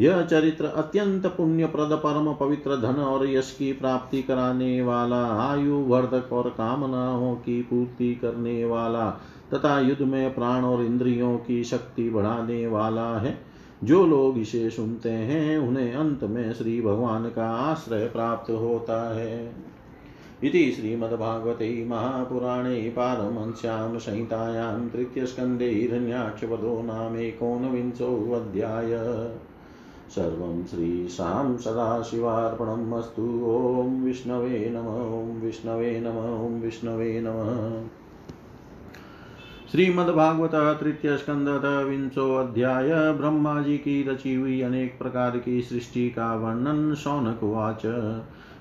यह 0.00 0.22
चरित्र 0.22 0.64
अत्यंत 0.64 1.26
पुण्य 1.26 1.66
प्रद 1.66 1.92
परम 1.92 2.32
पवित्र 2.34 2.76
धन 2.76 2.94
और 3.00 3.30
यश 3.30 3.56
की 3.58 3.72
प्राप्ति 3.72 4.22
कराने 4.22 4.82
वाला 4.82 5.26
आयु 5.26 5.74
वर्धक 5.74 6.32
और 6.32 6.48
कामनाओं 6.48 7.34
की 7.34 7.62
पूर्ति 7.62 8.14
करने 8.14 8.64
वाला, 8.64 9.10
तथा 9.54 9.80
युद्ध 9.80 10.02
में 10.02 10.34
प्राण 10.34 10.64
और 10.64 10.84
इंद्रियों 10.84 11.36
की 11.38 11.64
शक्ति 11.64 12.10
बढ़ाने 12.10 12.66
वाला 12.66 13.18
है। 13.18 13.38
जो 13.84 14.06
लोग 14.06 14.38
इसे 14.38 14.70
सुनते 14.70 15.10
हैं, 15.10 15.58
उन्हें 15.58 15.94
अंत 15.94 16.24
में 16.24 16.52
श्री 16.52 16.82
भगवान 16.82 17.24
का 17.24 17.50
आश्रय 17.50 18.06
प्राप्त 18.06 18.50
होता 18.50 19.14
है। 19.14 19.73
इति 20.42 20.72
श्रीमद्भागवते 20.72 21.86
महापुराणे 21.88 22.90
पारमंस्यां 22.90 23.98
संहितायां 23.98 24.88
तृतीयस्कन्धे 24.88 25.68
हिरण्याक्षवधो 25.68 26.82
नामेकोनविंशोऽध्याय 26.82 28.90
सर्वं 30.10 30.64
श्रीशां 30.64 31.56
सदाशिवार्पणम् 31.56 32.94
अस्तु। 32.94 33.42
ॐ 33.46 34.02
विष्णवे 34.02 34.70
नम, 34.70 34.78
ॐ 34.78 35.40
विष्णवे 35.40 36.00
नम, 36.00 36.46
ॐ 36.46 36.60
विष्णवे 36.60 37.20
नमः। 37.20 37.88
श्रीमद्भागवत 39.72 40.80
तृतीय 40.80 41.16
स्कंद 41.16 41.48
विंशो 41.88 42.34
अध्याय 42.34 43.12
ब्रह्मा 43.12 43.62
जी 43.62 43.76
की 43.76 44.08
रची 44.08 44.34
हुई 44.34 44.60
अनेक 44.60 44.98
प्रकार 44.98 45.38
की 45.38 45.62
सृष्टि 45.62 46.10
का 46.10 46.34
वर्णन 46.34 46.94
शौनक 46.94 47.40
वाच। 47.42 47.82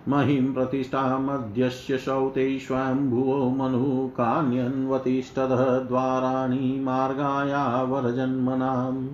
महिं 0.08 0.54
प्रतिष्ठामद्यस्य 0.54 1.98
शौते 1.98 2.60
स्वयंभुवो 2.60 3.50
मनु 3.50 4.08
कान्यन्वतिष्ठदः 4.08 5.80
द्वाराणि 5.80 6.80
मार्गाया 6.80 7.84
वरजन्मनाम् 7.84 9.08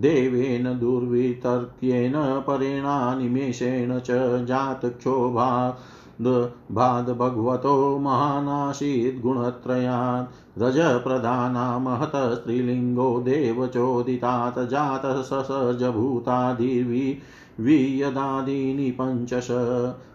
देवेन 0.00 0.78
दुर्वितर्क्येन 0.78 2.12
परेणा 2.16 3.14
निमेषेण 3.14 3.98
च 3.98 4.10
जातक्षोभा। 4.44 5.78
भाद 6.22 7.10
भगवतो 7.10 7.98
महानासीत् 7.98 9.20
गुणत्रयात् 9.22 10.60
रजप्रधाना 10.62 11.78
महत 11.78 12.12
स्त्रीलिङ्गो 12.14 13.08
देवचोदितात् 13.20 14.58
जातः 14.70 15.22
ससर्जभूतादिर्वि 15.22 17.18
वियदादीनि 17.60 18.90
पञ्चश 19.00 19.48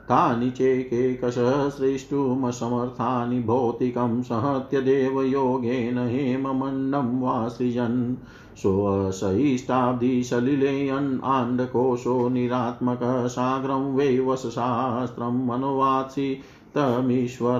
तानि 0.10 0.50
चेकेकश 0.50 1.36
सृष्टुमसमर्थानि 1.78 3.40
भौतिकं 3.40 4.22
सहत्य 4.22 4.82
देवयोगेन 4.82 5.98
हेममण्डं 5.98 7.22
वा 7.22 7.48
सृजन् 7.48 8.16
सोऽसहिष्टाब्धिसलिलेयन् 8.58 11.24
आण्डकोशो 11.24 12.30
निरात्मकः 12.30 13.28
साग्रं 13.28 13.96
वै 13.96 14.20
वशशास्त्रं 14.20 15.48
मनोवात्सितमीश्वर 15.48 17.60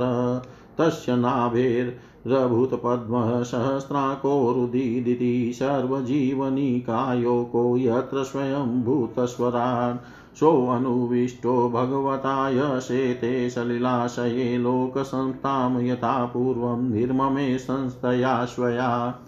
तस्य 0.80 1.16
नाभेर्भूतपद्मः 1.16 3.44
सहस्राकोरुदीदिति 3.44 5.52
सर्वजीवनिकायोको 5.56 7.78
यत्र 7.78 8.24
स्वयं 8.24 8.84
भूतस्वरान् 8.84 9.98
सोऽनुविष्टो 10.36 11.70
भगवताय 11.70 12.80
शेते 12.80 13.50
सलिलाशये 13.50 14.58
लोकसंस्थां 14.58 15.82
यथा 15.82 16.26
पूर्वं 16.26 16.90
निर्ममे 16.90 17.58
संस्थया 17.58 18.46
स्वया 18.46 19.20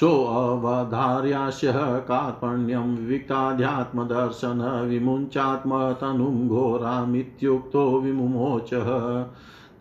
सोऽवधार्यास्य 0.00 1.72
कार्पण्यं 2.08 2.90
विविक्ताध्यात्मदर्शन 2.96 4.60
विमुञ्चात्मतनुं 4.88 6.36
घोरामित्युक्तो 6.48 7.84
विमुमोचः 8.00 8.90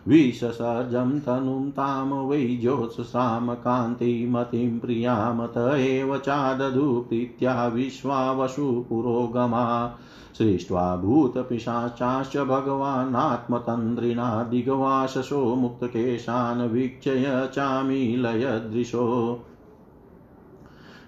विससर्जं 0.09 1.21
तनुं 1.21 1.71
तां 1.71 2.27
वै 2.27 2.59
ज्योत्सां 2.61 3.55
कान्तिमतिं 3.55 4.81
प्रियामत 4.81 5.79
एव 5.79 6.19
चादधु 6.19 7.05
प्रीत्या 7.09 7.67
विश्वा 7.67 8.33
वसुपुरोगमा 8.33 9.95
सृष्ट्वा 10.39 10.97
भूतपिशाचाश्च 10.97 12.37
भगवानात्मतन्द्रिणा 12.37 14.43
दिग्वाससो 14.43 15.55
मुक्तकेशान् 15.55 16.61
वीक्षय 16.61 17.49
चामीलयदृशो। 17.53 19.39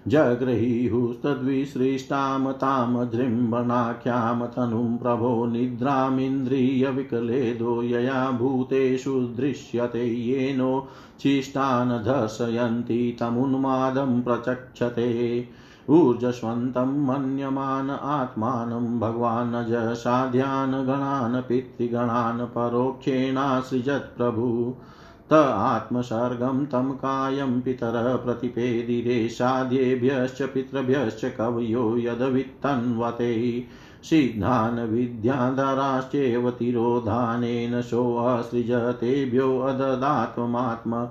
जगृहीहुस्तद्विसृष्टां 0.09 2.53
तां 2.53 3.09
जृम्भणाख्यां 3.09 4.47
तनुं 4.47 4.97
प्रभो 4.97 5.45
निद्रामिन्द्रियविकलेदो 5.45 7.83
यया 7.83 8.31
भूतेषु 8.31 9.19
दृश्यते 9.19 10.07
येनो 10.07 10.87
चिष्टान् 11.19 11.89
दर्शयन्ति 11.89 13.17
तमुन्मादं 13.19 14.21
प्रचक्षते। 14.21 15.47
ऊर्जस्वन्तं 15.89 17.05
मन्यमान 17.05 17.89
आत्मानं 17.89 18.99
भगवानज 18.99 19.95
साध्यान् 19.95 20.85
गणान् 20.85 21.41
पितृगणान् 21.41 22.47
परोक्षेणासृजत् 22.47 24.17
प्रभु। 24.17 24.75
त 25.31 25.33
आत्मसर्गं 25.33 26.65
तं 26.65 26.91
कायं 26.91 27.61
पितरः 27.61 28.15
प्रतिपेदिरे 28.15 29.29
साध्येभ्यश्च 29.29 30.41
पितृभ्यश्च 30.41 31.33
कवयो 31.37 31.97
यदवित्तन्वते। 31.97 33.63
सिद्धान् 34.03 34.79
विद्याधराश्चेव 34.79 36.51
तिरोधानेन 36.51 37.81
सोऽसृजतेभ्यो 37.81 39.59
अददात्मात्म 39.59 41.09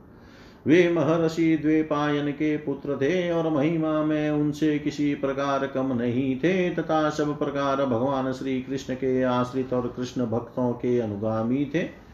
वे 0.67 0.91
महर्षि 0.93 1.57
द्वेपायन 1.57 2.31
के 2.31 2.57
पुत्र 2.57 2.95
थे 2.95 3.31
और 3.31 3.49
महिमा 3.49 4.03
में 4.03 4.29
उनसे 4.29 4.79
किसी 4.79 5.13
प्रकार 5.15 5.65
कम 5.67 5.93
नहीं 5.93 6.35
थे 6.35 6.69
तथा 6.69 7.09
सब 7.09 7.37
प्रकार 7.39 7.85
भगवान 7.85 8.31
श्री 8.33 8.61
कृष्ण 8.61 8.93
के 8.93 9.21
आश्रित 9.23 9.73
और 9.73 9.93
कृष्ण 9.97 10.25
भक्तों 10.25 10.71
के 10.73 10.99
अनुगामी 10.99 11.65
थे। 11.75 12.10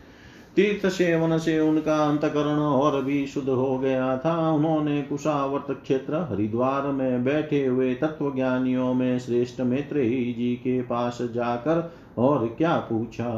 तीर्थ 0.57 0.85
सेवन 0.87 1.37
से 1.37 1.59
उनका 1.59 1.95
अंतकरण 2.05 2.59
और 2.59 3.01
भी 3.01 3.27
शुद्ध 3.27 3.49
हो 3.49 3.77
गया 3.79 4.17
था। 4.17 4.51
उन्होंने 4.51 5.01
कुशावर्त 5.01 5.81
क्षेत्र 5.83 6.15
हरिद्वार 6.15 6.87
में 6.87 7.23
बैठे 7.23 7.65
हुए 7.65 7.93
तत्वज्ञानियों 7.93 8.93
में 8.93 9.19
श्रेष्ठ 9.19 9.61
मैत्रेयी 9.61 10.33
जी 10.33 10.55
के 10.55 10.81
पास 10.81 11.17
जाकर 11.21 11.91
और 12.17 12.55
क्या 12.57 12.77
पूछा? 12.77 13.31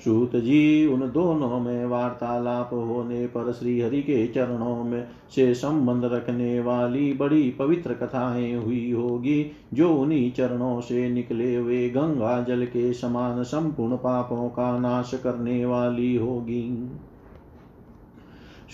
सूत 0.00 0.36
जी 0.36 0.86
उन 0.86 1.00
दोनों 1.00 1.60
में 1.60 1.86
वार्तालाप 1.86 2.70
होने 2.72 3.26
पर 3.26 3.52
श्री 3.52 3.80
हरि 3.80 4.02
के 4.02 4.26
चरणों 4.26 4.84
में 4.84 5.08
से 5.34 5.54
संबंध 5.54 6.04
रखने 6.04 6.60
वाली 6.60 7.12
बड़ी 7.12 7.50
पवित्र 7.50 7.92
कथाएँ 7.92 8.54
हुई 8.54 8.92
होगी, 8.92 9.50
जो 9.74 9.94
उन्हीं 9.94 10.32
चरणों 10.32 10.80
से 10.80 11.08
निकले 11.10 11.54
हुए 11.56 11.88
गंगा 11.88 12.40
जल 12.42 12.64
के 12.64 12.92
समान 12.92 13.42
संपूर्ण 13.42 13.96
पापों 13.96 14.48
का 14.48 14.78
नाश 14.78 15.10
करने 15.14 15.64
वाली 15.64 16.16
होगी। 16.16 16.90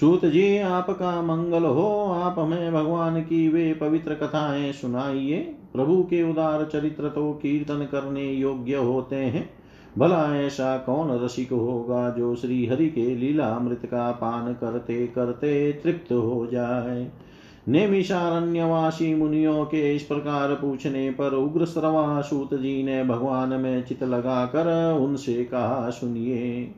सूत 0.01 0.25
जी, 0.25 0.59
आपका 0.59 1.23
मंगल 1.23 1.65
हो, 1.65 2.07
आप 2.07 2.39
हमें 2.39 2.73
भगवान 2.73 3.21
की 3.21 3.49
वे 3.49 3.75
पवित्र 3.75 4.15
कथाएँ 4.15 4.73
सुनाइए। 4.73 5.39
प्रभु 5.73 6.03
के 6.03 6.31
उदार 6.31 6.65
चरित्र 6.73 7.09
तो 7.09 7.33
कीर्तन 7.33 7.89
करने 7.93 8.33
योग्य 8.33 8.75
होते 8.75 9.17
हैं। 9.17 9.60
भला 9.99 10.37
ऐसा 10.37 10.79
कौन 10.79 11.25
रसिक 11.25 11.53
होगा 11.53 12.11
जो 12.11 12.37
श्री 12.37 12.67
हरि 12.67 12.89
के 12.89 13.15
लीला 13.15 13.47
अमृत 13.47 13.81
का 13.85 14.13
पान 14.13 14.53
करते 14.53 15.07
करते 15.07 15.73
तृप्त 15.73 16.13
हो 16.13 16.49
जाए? 16.53 17.11
नेमिषारण्यवासी 17.69 19.15
मुनियों 19.15 19.65
के 19.65 19.97
इस 19.97 20.03
प्रकार 20.03 20.55
पूछने 20.55 21.11
पर 21.11 21.35
उग्र 21.35 21.65
श्रवासूत 21.65 22.55
जी 22.55 22.83
ने 22.83 23.05
भगवान 23.05 23.49
में 23.49 23.85
चित 23.85 24.03
लगाकर 24.03 24.93
उनसे 24.93 25.45
कहा, 25.45 25.91
सुनिए। 25.91 26.75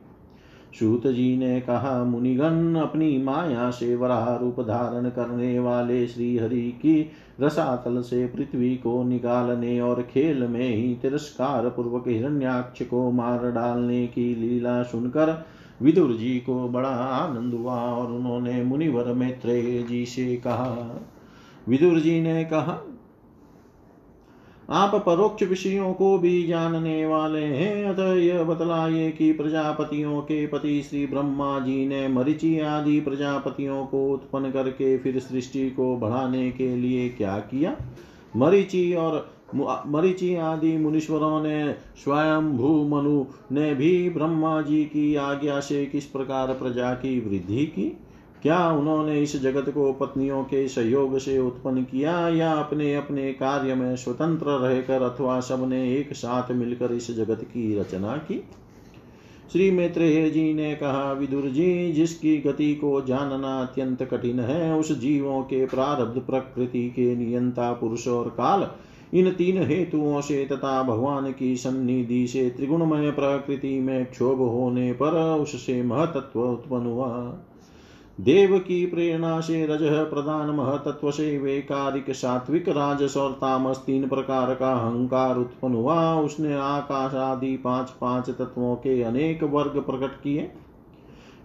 सूत 0.79 1.07
जी 1.07 1.37
ने 1.37 1.59
कहा, 1.61 2.03
मुनिगण, 2.03 2.75
अपनी 2.75 3.17
माया 3.17 3.69
से 3.69 3.95
वराह 3.95 4.35
रूप 4.35 4.59
धारण 4.59 5.09
करने 5.09 5.59
वाले 5.59 6.07
श्री 6.07 6.37
हरि 6.37 6.61
की 6.61 7.11
रसातल 7.41 8.01
से 8.01 8.25
पृथ्वी 8.27 8.75
को 8.75 9.03
निकालने 9.03 9.79
और 9.81 10.01
खेल 10.01 10.43
में 10.43 10.75
ही 10.75 10.95
तिरस्कार 10.95 11.69
पूर्वक 11.69 12.07
हिरण्याक्ष 12.07 12.81
को 12.81 13.11
मार 13.11 13.51
डालने 13.51 14.07
की 14.07 14.35
लीला 14.35 14.81
सुनकर 14.83 15.45
विदुर 15.81 16.13
जी 16.13 16.37
को 16.39 16.69
बड़ा 16.69 16.89
आनंद 16.89 17.53
हुआ 17.53 17.75
और 17.75 18.11
उन्होंने 18.11 18.63
मुनिवर 18.63 19.13
मैत्रेय 19.13 19.83
जी 19.83 20.05
से 20.05 20.35
कहा, 20.35 21.01
विदुर 21.69 21.99
जी 21.99 22.21
ने 22.21 22.43
कहा 22.45 22.79
आप 24.69 25.03
परोक्ष 25.05 25.43
विषयों 25.43 25.93
को 25.93 26.17
भी 26.17 26.47
जानने 26.47 27.05
वाले 27.05 27.43
हैं। 27.43 27.85
अतः 27.85 28.13
यह 28.13 28.43
बतलाइए 28.43 29.11
कि 29.11 29.33
प्रजापतियों 29.33 30.21
के 30.21 30.47
पति 30.47 30.83
श्री 30.83 31.05
ब्रह्मा 31.05 31.59
जी 31.59 31.85
ने 31.87 32.07
मरिचि 32.07 32.59
आदि 32.59 32.99
प्रजापतियों 32.99 33.85
को 33.85 34.11
उत्पन्न 34.11 34.51
करके 34.51 34.97
फिर 34.97 35.19
सृष्टि 35.19 35.69
को 35.69 35.97
बढ़ाने 35.97 36.51
के 36.51 36.75
लिए 36.75 37.09
क्या 37.09 37.37
किया? 37.37 37.75
मरिचि 38.35 38.93
और 38.93 39.33
मरिचि 39.87 40.35
आदि 40.35 40.77
मुनीश्वरों 40.77 41.43
ने 41.43 41.73
स्वयं 41.73 42.57
भू 42.57 42.87
मनु 42.87 43.25
ने 43.51 43.75
भी 43.75 44.09
ब्रह्मा 44.09 44.61
जी 44.61 44.83
की 44.83 45.15
आज्ञा 45.15 45.59
से 45.59 45.85
किस 45.85 46.05
प्रकार 46.05 46.47
प्रजा 46.47 46.93
की 46.93 47.19
वृद्धि 47.19 47.65
की? 47.65 47.97
क्या 48.43 48.69
उन्होंने 48.69 49.21
इस 49.21 49.41
जगत 49.41 49.69
को 49.69 49.93
पत्नियों 49.93 50.43
के 50.43 50.67
सहयोग 50.67 51.17
से 51.17 51.39
उत्पन्न 51.39 51.83
किया 51.83 52.29
या 52.29 52.53
अपने 52.53 52.95
अपने 52.95 53.33
कार्य 53.33 53.75
में 53.75 53.95
स्वतंत्र 53.95 54.45
रहकर 54.45 55.01
अथवा 55.01 55.39
सबने 55.39 55.95
एक 55.95 56.13
साथ 56.13 56.51
मिलकर 56.51 56.91
इस 56.91 57.11
जगत 57.11 57.43
की 57.43 57.79
रचना 57.79 58.17
की? 58.17 58.43
श्री 59.51 59.71
मैत्रेय 59.71 60.29
जी 60.29 60.53
ने 60.53 60.75
कहा, 60.75 61.11
विदुर 61.11 61.49
जी, 61.49 61.91
जिसकी 61.91 62.37
गति 62.37 62.75
को 62.75 63.01
जानना 63.01 63.61
अत्यंत 63.61 64.03
कठिन 64.03 64.39
है, 64.39 64.73
उस 64.73 64.99
जीवों 64.99 65.41
के 65.41 65.65
प्रारब्ध 65.65 66.21
प्रकृति 66.21 66.89
के 66.89 67.15
नियंता 67.15 67.73
पुरुष 67.73 68.07
और 68.07 68.29
काल, 68.29 68.67
इन 69.13 69.31
तीन 69.31 69.63
हेतुओं 69.63 70.21
से 70.21 70.45
तथा 70.45 70.83
भगवान 70.83 71.31
की 71.31 71.55
सन्निधि 71.55 72.27
से 72.27 72.49
त्रिगुणमय 72.49 73.11
प्रकृति 73.11 73.79
में 73.79 74.05
क्षोभ 74.05 74.37
होने 74.37 74.93
पर 74.93 75.39
उससे 75.39 75.83
महतत्व 75.83 76.39
उत्पन्न 76.39 76.85
हुआ। 76.85 77.39
देव 78.17 78.57
की 78.59 78.85
प्रेरणा 78.85 79.39
से 79.39 79.65
रज 79.65 79.81
प्रधान 80.09 80.49
महतत्व 80.49 81.09
से 81.11 81.37
वैकारिक 81.37 82.11
सात्विक 82.11 82.67
राजस 82.69 83.17
और 83.17 83.31
तामस 83.31 83.77
तीन 83.77 84.07
प्रकार 84.07 84.53
का 84.55 84.71
अहंकार 84.73 85.37
उत्पन्न 85.37 85.75
हुआ। 85.75 86.13
उसने 86.15 86.53
आकाश 86.53 87.13
आदि 87.13 87.55
पाँच 87.57 87.89
पाँच 88.01 88.29
तत्वों 88.29 88.75
के 88.75 89.01
अनेक 89.03 89.43
वर्ग 89.43 89.79
प्रकट 89.79 90.21
किए। 90.21 90.51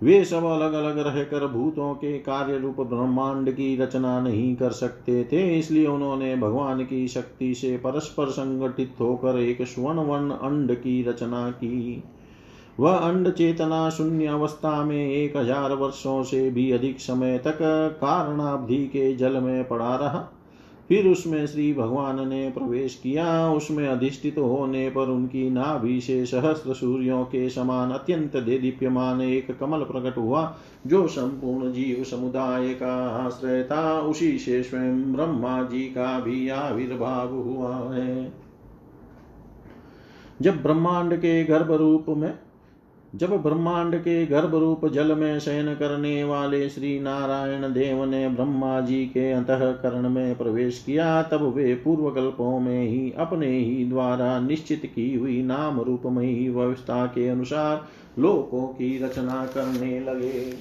वे 0.03 0.25
सब 0.25 0.45
अलग 0.45 0.73
अलग 0.73 0.99
रहकर 0.99 1.47
भूतों 1.47 1.95
के 1.95 2.19
कार्य 2.19 2.59
रूप 2.59 2.81
ब्रह्मांड 2.81 3.51
की 3.53 3.77
रचना 3.77 4.21
नहीं 4.21 4.55
कर 4.57 4.71
सकते 4.71 5.25
थे, 5.25 5.59
इसलिए 5.59 5.87
उन्होंने 5.87 6.35
भगवान 6.37 6.85
की 6.85 7.07
शक्ति 7.09 7.55
से 7.55 7.77
परस्पर 7.77 8.31
संगठित 8.31 8.95
होकर 9.01 9.39
एक 9.39 9.63
स्वर्ण 9.63 9.99
वर्ण 9.99 10.31
अंड 10.31 10.75
की 10.75 11.03
रचना 11.03 11.51
की। 11.51 12.03
वह 12.79 12.93
अंड 12.93 13.31
चेतना 13.31 13.89
शून्य 13.91 14.27
अवस्था 14.27 14.83
में 14.85 15.07
एक 15.07 15.37
हज़ार 15.37 15.73
वर्षों 15.73 16.23
से 16.23 16.49
भी 16.51 16.71
अधिक 16.73 17.01
समय 17.01 17.39
तक 17.39 17.59
कारणाब्धि 18.01 18.85
के 18.87 19.15
जल 19.17 19.41
में 19.41 19.69
पड़ा 19.69 19.95
रहा। 19.97 20.29
फिर 20.91 21.07
उसमें 21.07 21.47
श्री 21.47 21.73
भगवान 21.75 22.29
ने 22.29 22.49
प्रवेश 22.51 22.95
किया। 22.95 23.27
उसमें 23.51 23.87
अधिष्ठित 23.89 24.39
होने 24.39 24.89
पर 24.91 25.09
उनकी 25.09 25.51
नाभि 25.51 26.01
से 26.01 26.25
सहस्त्र 26.27 26.75
सूर्यों 26.75 27.25
के 27.25 27.49
समान 27.51 27.91
अत्यंत 27.91 28.37
देदीप्यमान 28.37 29.21
एक 29.21 29.51
कमल 29.59 29.83
प्रकट 29.83 30.17
हुआ, 30.19 30.57
जो 30.87 31.07
संपूर्ण 31.07 31.73
जीव 31.73 32.05
समुदाय 32.05 32.73
का 32.75 32.95
आश्रय 33.27 33.63
था। 33.63 34.01
उसी 34.01 34.39
से 34.39 34.63
स्वयं 34.63 35.13
ब्रह्मा 35.13 35.63
जी 35.63 35.85
का 35.89 36.19
भी 36.21 36.49
आविर्भाव 36.49 37.35
हुआ 37.35 37.77
है। 37.95 38.33
जब 40.43 40.63
ब्रह्मांड 40.63 41.17
के 41.17 41.43
गर्भ 41.45 41.73
रूप 41.73 42.05
में 42.09 42.33
जब 43.15 43.31
ब्रह्मांड 43.43 43.95
के 43.97 44.25
गर्भ 44.27 44.55
रूप 44.55 44.85
जल 44.87 45.15
में 45.15 45.39
शयन 45.41 45.75
करने 45.75 46.25
वाले 46.25 46.69
श्री 46.69 46.99
नारायण 47.01 47.73
देव 47.73 48.05
ने 48.05 48.29
ब्रह्मा 48.29 48.81
जी 48.81 49.05
के 49.07 49.31
अंतकरण 49.33 50.09
में 50.09 50.37
प्रवेश 50.39 50.83
किया, 50.87 51.23
तब 51.23 51.43
वे 51.55 51.75
पूर्व 51.75 52.11
कल्पों 52.11 52.59
में 52.61 52.83
ही 52.83 53.13
अपने 53.19 53.49
ही 53.49 53.85
द्वारा 53.85 54.39
निश्चित 54.41 54.83
की 54.95 55.15
हुई 55.15 55.43
नाम 55.43 55.81
रूपमयी 55.81 56.49
व्यवस्था 56.49 57.05
के 57.07 57.29
अनुसार 57.29 57.87
लोकों 58.19 58.67
की 58.69 58.99
रचना 59.05 59.45
करने 59.47 60.01
लगे। 60.01 60.53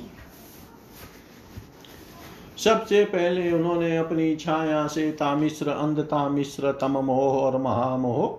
सबसे 2.57 3.03
पहले 3.05 3.51
उन्होंने 3.51 3.97
अपनी 3.97 4.35
छाया 4.35 4.85
से 4.87 5.11
तामिश्र 5.11 5.69
अंध 5.69 5.99
तामिश्र 5.99 6.71
तम 6.71 6.97
मोह 6.97 7.37
और 7.37 7.61
महामोह 7.61 8.37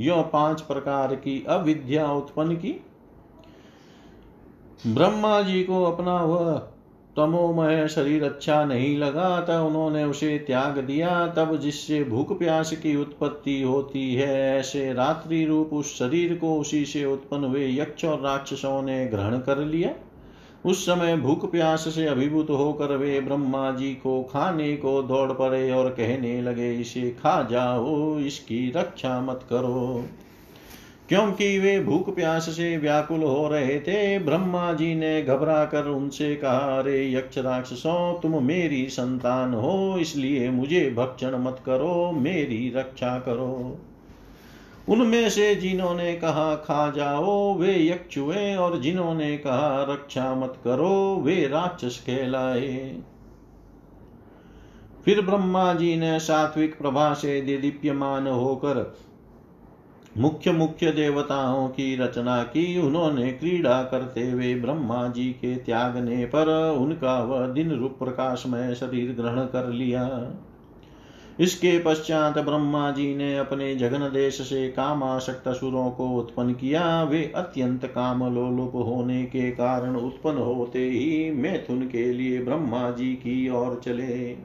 यो 0.00 0.22
पाँच 0.32 0.60
प्रकार 0.60 1.14
की 1.14 1.44
अविद्या 1.48 2.10
उत्पन्न 2.12 2.54
की। 2.54 2.80
ब्रह्मा 4.86 5.40
जी 5.42 5.62
को 5.62 5.82
अपना 5.84 6.14
वह 6.24 6.52
तमोमय 7.16 7.86
शरीर 7.88 8.24
अच्छा 8.24 8.64
नहीं 8.64 8.98
लगा 8.98 9.40
तब 9.40 9.64
उन्होंने 9.66 10.04
उसे 10.04 10.38
त्याग 10.38 10.78
दिया। 10.78 11.26
तब 11.26 11.56
जिससे 11.56 12.02
भूख 12.04 12.38
प्यास 12.38 12.72
की 12.72 12.96
उत्पत्ति 12.96 13.62
होती 13.62 14.14
है, 14.14 14.58
ऐसे 14.58 14.92
रात्रि 14.92 15.44
रूप 15.44 15.70
उस 15.72 15.98
शरीर 15.98 16.34
को 16.34 16.54
उसी 16.60 16.84
से 16.84 17.04
उत्पन्न 17.04 17.44
हुए 17.44 17.68
यक्ष 17.74 18.04
और 18.04 18.20
राक्षसों 18.20 18.82
ने 18.82 19.06
ग्रहण 19.06 19.38
कर 19.38 19.58
लिया। 19.58 19.90
उस 20.66 20.86
समय 20.86 21.16
भूख 21.16 21.50
प्यास 21.50 21.88
से 21.88 22.06
अभिभूत 22.06 22.50
होकर 22.50 22.96
वे 22.96 23.20
ब्रह्मा 23.20 23.70
जी 23.70 23.92
को 23.94 24.22
खाने 24.22 24.76
को 24.76 25.02
दौड़ 25.02 25.32
पड़े 25.32 25.70
और 25.70 25.88
कहने 25.90 26.40
लगे, 26.42 26.72
इसे 26.72 27.10
खा 27.10 27.42
जाओ, 27.42 28.18
इसकी 28.18 28.72
रक्षा 28.76 29.20
मत 29.20 29.40
करो। 29.50 30.04
क्योंकि 31.08 31.58
वे 31.58 31.80
भूख 31.80 32.14
प्यास 32.14 32.42
से 32.42 32.76
व्याकुल 32.76 33.22
हो 33.22 33.48
रहे 33.48 33.80
थे, 33.80 34.18
ब्रह्मा 34.18 34.72
जी 34.72 34.94
ने 34.94 35.22
घबरा 35.22 35.64
कर 35.64 35.84
उनसे 35.84 36.36
कहा, 36.36 36.78
अरे 36.78 37.12
यक्ष 37.12 37.38
राक्षसों 37.38 38.20
तुम 38.20 38.44
मेरी 38.44 38.88
संतान 38.88 39.54
हो, 39.54 39.98
इसलिए 39.98 40.50
मुझे 40.50 40.94
भक्षण 40.96 41.38
मत 41.38 41.62
करो, 41.66 42.12
मेरी 42.12 42.72
रक्षा 42.76 43.18
करो। 43.18 43.78
उनमें 44.88 45.30
से 45.30 45.54
जिन्होंने 45.54 46.14
कहा, 46.14 46.54
खा 46.54 46.90
जाओ, 46.90 47.54
वे 47.54 47.86
यक्ष 47.86 48.18
हुए 48.18 48.56
और 48.56 48.80
जिन्होंने 48.80 49.38
कहा, 49.38 49.86
रक्षा 49.90 50.34
मत 50.34 50.54
करो, 50.64 51.20
वे 51.24 51.48
राक्षस 51.48 52.04
कहलाए। 52.06 52.96
फिर 55.04 55.20
ब्रह्मा 55.20 55.74
जी 55.74 55.96
ने 55.96 56.18
सात्विक 56.20 56.78
प्रभा 56.78 57.14
से 57.14 57.40
दीप्यमान 57.40 58.26
होकर 58.26 58.96
मुख्य 60.18 60.52
मुख्य 60.52 60.90
देवताओं 60.90 61.68
की 61.68 61.94
रचना 61.96 62.42
की 62.42 62.78
उन्होंने 62.78 63.30
क्रीड़ा 63.32 63.82
करते 63.82 64.30
हुए 64.30 64.54
ब्रह्मा 64.54 65.06
जी 65.08 65.24
के 65.32 65.54
त्यागने 65.56 66.24
पर 66.24 66.48
उनका 66.78 67.18
वह 67.22 67.46
दिन 67.46 67.70
रूप 67.70 67.96
प्रकाशमय 67.98 68.74
शरीर 68.74 69.12
ग्रहण 69.12 69.44
कर 69.46 69.68
लिया। 69.68 70.04
इसके 71.40 71.78
पश्चात 71.78 72.38
ब्रह्मा 72.38 72.90
जी 72.90 73.14
ने 73.16 73.36
अपने 73.38 73.74
जगन 73.76 74.08
देश 74.08 74.40
से 74.42 74.68
कामाशक्त 74.68 75.48
असुरों 75.48 75.90
को 75.90 76.08
उत्पन्न 76.08 76.52
किया। 76.52 77.02
वे 77.02 77.22
अत्यंत 77.36 77.84
काम 77.86 78.34
लोलुप 78.34 78.72
होने 78.74 79.22
के 79.24 79.50
कारण 79.50 79.96
उत्पन्न 79.96 80.38
होते 80.38 80.84
ही 80.88 81.30
मैथुन 81.32 81.82
के 81.82 82.12
लिए 82.12 82.42
ब्रह्मा 82.44 82.90
जी 82.90 83.12
की 83.14 83.48
ओर 83.50 83.80
चले। 83.84 84.36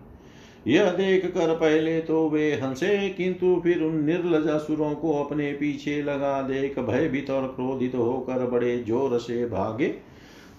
यह 0.65 0.89
देख 0.91 1.25
कर 1.27 1.53
पहले 1.55 1.99
तो 2.01 2.27
वे 2.29 2.51
हंसे, 2.53 3.09
किंतु 3.09 3.59
फिर 3.63 3.81
उन 3.83 4.03
निर्लज 4.05 4.47
असुरों 4.49 4.93
को 4.95 5.13
अपने 5.23 5.51
पीछे 5.53 6.01
लगा 6.03 6.41
देख 6.41 6.79
भयभीत 6.79 7.29
और 7.29 7.47
क्रोधित 7.47 7.95
होकर 7.95 8.45
बड़े 8.49 8.77
ज़ोर 8.79 9.17
से 9.19 9.45
भागे। 9.45 9.93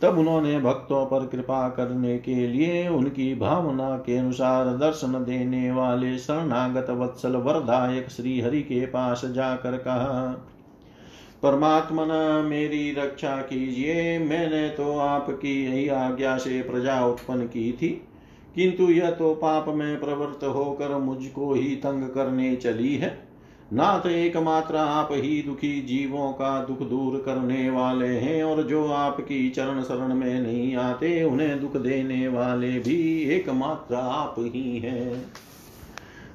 तब 0.02 0.18
उन्होंने 0.18 0.58
भक्तों 0.60 1.04
पर 1.06 1.26
कृपा 1.26 1.68
करने 1.68 2.16
के 2.18 2.34
लिए 2.48 2.86
उनकी 2.88 3.34
भावना 3.34 3.96
के 3.96 4.16
अनुसार 4.16 4.66
दर्शन 4.78 5.12
देने 5.24 5.70
वाले 5.70 6.16
शरणागत 6.18 6.90
वत्सल 6.92 7.36
वरदायक 7.38 8.08
श्री 8.10 8.40
हरि 8.40 8.62
के 8.62 8.84
पास 8.86 9.24
जाकर 9.26 9.76
कहा, 9.78 10.32
परमात्मन, 11.42 12.08
मेरी 12.46 12.90
रक्षा 12.92 13.36
कीजिए, 13.42 14.18
मैंने 14.18 14.68
तो 14.68 14.98
आपकी 14.98 15.62
यही 15.64 15.88
आज्ञा 15.88 16.36
से 16.38 16.60
प्रजा 16.62 17.04
उत्पन्न 17.06 17.46
की 17.46 17.70
थी। 17.72 18.00
किंतु 18.54 18.88
यह 18.90 19.10
तो 19.10 19.34
पाप 19.34 19.68
में 19.68 20.00
प्रवृत्त 20.00 20.44
होकर 20.44 20.96
मुझको 20.98 21.54
ही 21.54 21.76
तंग 21.76 22.02
करने 22.02 22.56
चली 22.56 22.94
है। 22.94 23.34
नाथ 23.72 24.06
एकमात्र 24.06 24.76
आप 24.76 25.08
ही 25.12 25.42
दुखी 25.42 25.80
जीवों 25.82 26.32
का 26.32 26.64
दुख 26.64 26.78
दूर 26.78 27.22
करने 27.26 27.70
वाले 27.70 28.08
हैं 28.08 28.44
और 28.44 28.62
जो 28.62 28.86
आपकी 28.88 29.50
चरण 29.50 29.82
शरण 29.82 30.14
में 30.14 30.40
नहीं 30.40 30.76
आते, 30.76 31.22
उन्हें 31.24 31.60
दुख 31.60 31.76
देने 31.76 32.28
वाले 32.28 32.70
भी 32.78 33.22
एकमात्र 33.30 33.94
आप 33.94 34.34
ही 34.38 34.78
हैं। 34.78 35.22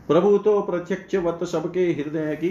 प्रभु 0.07 0.37
तो 0.37 0.61
प्रत्यक्ष 0.61 1.15
वत 1.15 1.43
सबके 1.43 1.85
हृदय 1.85 2.35
की 2.35 2.49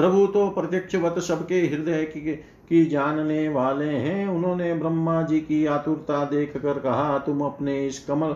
प्रभु 0.00 0.26
तो 0.26 0.48
प्रत्यक्ष 0.50 0.94
वत 0.94 1.18
सबके 1.18 1.60
हृदय 1.62 2.04
की 2.04 2.34
की 2.68 2.84
जानने 2.86 3.48
वाले 3.48 3.84
हैं। 3.84 4.28
उन्होंने 4.28 4.72
ब्रह्मा 4.74 5.22
जी 5.22 5.40
की 5.40 5.64
आतुरता 5.66 6.24
देख 6.24 6.56
कर 6.56 6.78
कहा, 6.78 7.18
तुम 7.18 7.40
अपने 7.40 7.86
इस 7.86 7.98
कमल 8.04 8.32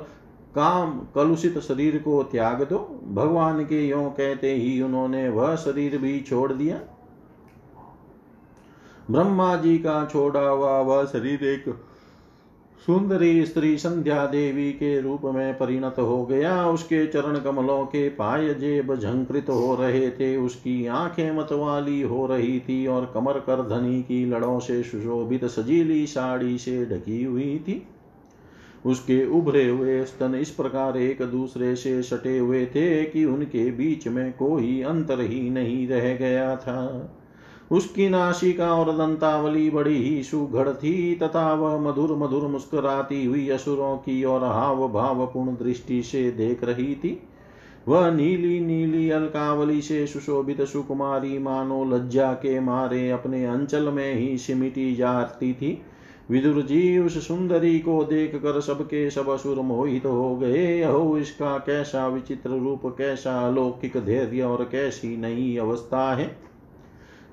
काम, 0.55 0.99
कलुषित 1.15 1.59
शरीर 1.59 1.97
को 1.99 2.23
त्याग 2.23 2.63
दो। 2.63 2.79
भगवान 3.13 3.65
के 3.65 3.81
यो 3.87 4.03
कहते 4.11 4.53
ही 4.55 4.81
उन्होंने 4.83 5.29
वह 5.29 5.55
शरीर 5.57 5.97
भी 5.99 6.21
छोड़ 6.21 6.53
दिया। 6.53 6.81
ब्रह्मा 9.11 9.55
जी 9.57 9.77
का 9.79 10.05
छोड़ा 10.13 10.41
हुआ 10.41 10.79
वह 10.81 11.05
शरीर 11.05 11.45
एक 11.45 11.69
सुंदरी 12.87 13.47
स्त्री 13.47 13.79
संध्या 13.79 14.27
देवी 14.27 14.73
के 14.73 15.01
रूप 15.01 15.21
में 15.25 15.55
परिणत 15.55 15.95
हो 15.99 16.27
गया। 16.27 16.69
उसके 16.69 17.07
चरण 17.07 17.39
कमलों 17.39 17.85
के 17.87 18.09
पाय 18.09 18.55
जेब 18.55 18.97
झंकृत 18.97 19.47
हो 19.49 19.75
रहे 19.75 20.11
थे। 20.11 20.37
उसकी 20.37 20.87
आँखें 20.87 21.33
मतवाली 21.33 22.01
हो 22.03 22.27
रही 22.27 22.61
थी 22.61 22.87
और 22.87 23.11
कमर 23.15 23.33
कर 23.33 23.63
धनी 23.63 24.03
की 24.03 24.27
लड़ों 24.27 24.59
से 24.61 24.83
सुशोभित 24.83 25.45
सजीली 25.45 26.07
साड़ी 26.07 26.59
से 26.59 26.87
ढकी 26.87 27.25
हुई 27.25 27.59
थी। 27.59 27.87
उसके 28.87 29.27
उभरे 29.27 29.69
हुए 29.69 30.05
स्तन 30.05 30.35
इस 30.35 30.51
प्रकार 30.51 30.97
एक 30.97 31.23
दूसरे 31.23 31.77
से 31.77 32.03
सटे 32.03 32.39
हुए 32.39 32.67
थे 32.67 33.05
कि 33.05 33.25
उनके 33.25 33.71
बीच 33.71 34.09
में 34.09 34.33
कोई 34.33 34.83
अंतर 34.83 35.21
ही 35.21 35.51
नहीं 35.51 35.89
रह 35.89 36.15
गया 36.15 36.57
था। 36.57 37.11
उसकी 37.71 38.09
नासिका 38.09 38.75
और 38.75 38.93
दंतावली 38.93 39.71
बड़ी 39.71 40.03
ही 40.03 40.23
सुघड़ 40.23 40.69
थी, 40.69 41.15
तथा 41.15 41.53
वह 41.55 41.79
मधुर 41.79 42.17
मधुर 42.17 42.43
मुस्कुराती 42.43 43.25
हुई 43.25 43.49
असुरों 43.49 43.97
की 43.97 44.25
और 44.25 44.45
हाव 44.45 44.89
भाव 44.89 45.27
पूर्ण 45.27 45.51
दृष्टि 45.51 46.03
से 46.03 46.31
देख 46.31 46.65
रही 46.65 46.95
थी। 46.95 47.23
वह 47.89 48.11
नीली 48.11 48.61
नीली 48.61 49.11
अलकावली 49.11 49.83
से 49.83 50.07
सुशोभित 50.07 50.63
सुकुमारी 50.63 51.39
मानो 51.39 51.85
लज्जा 51.85 52.33
के 52.33 52.61
मारे 52.61 53.11
अपने 53.11 53.45
अंचल 53.45 53.89
में 53.89 54.15
ही 54.15 54.39
सिमिटी 54.39 54.95
जाती 54.95 55.53
थी। 55.53 55.83
विदुर 56.31 56.63
जी, 56.63 56.99
उस 56.99 57.29
सुंदरी 57.29 57.79
को 57.79 58.05
देख 58.05 58.35
कर 58.35 58.61
सबके 58.61 59.11
सब 59.11 59.29
असुर 59.29 59.61
मोहित 59.61 60.07
हो 60.07 60.37
गए। 60.37 60.85
हो 60.85 61.19
इसका 61.19 61.59
कैसा 61.59 62.07
विचित्र 62.07 62.51
रूप, 62.51 62.83
कैसा 62.87 63.49
अलौकिक 63.49 63.97
धैर्य 63.97 64.43
और 64.43 64.65
कैसी 64.65 65.17
नई 65.17 65.57
अवस्था 65.57 66.15
है। 66.15 66.54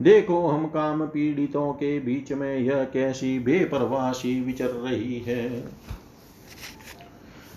देखो 0.02 0.46
हम 0.48 0.66
काम 0.66 1.06
पीड़ितों 1.06 1.72
के 1.74 2.00
बीच 2.00 2.32
में 2.32 2.58
यह 2.58 2.84
कैसी 2.84 3.38
बेपरवासी 3.40 4.40
विचर 4.42 4.70
रही 4.84 5.20
है। 5.20 5.64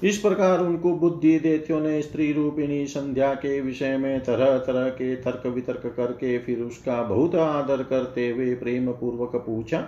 इस 0.04 0.18
प्रकार 0.18 0.60
उनको 0.60 0.92
बुद्धि 0.94 1.38
देत्यो 1.38 1.78
ने 1.80 2.00
स्त्री 2.02 2.32
रूपिणी 2.32 2.86
संध्या 2.86 3.32
के 3.34 3.60
विषय 3.60 3.96
में 3.96 4.20
तरह 4.20 4.56
तरह 4.58 4.88
के 4.88 5.14
तर्क 5.16 5.46
वितर्क 5.46 5.86
करके 5.96 6.38
फिर 6.38 6.60
उसका 6.60 7.02
बहुत 7.02 7.34
आदर 7.34 7.82
करते 7.82 8.28
हुए 8.30 8.54
प्रेम 8.54 8.90
पूर्वक 8.92 9.36
पूछा, 9.36 9.80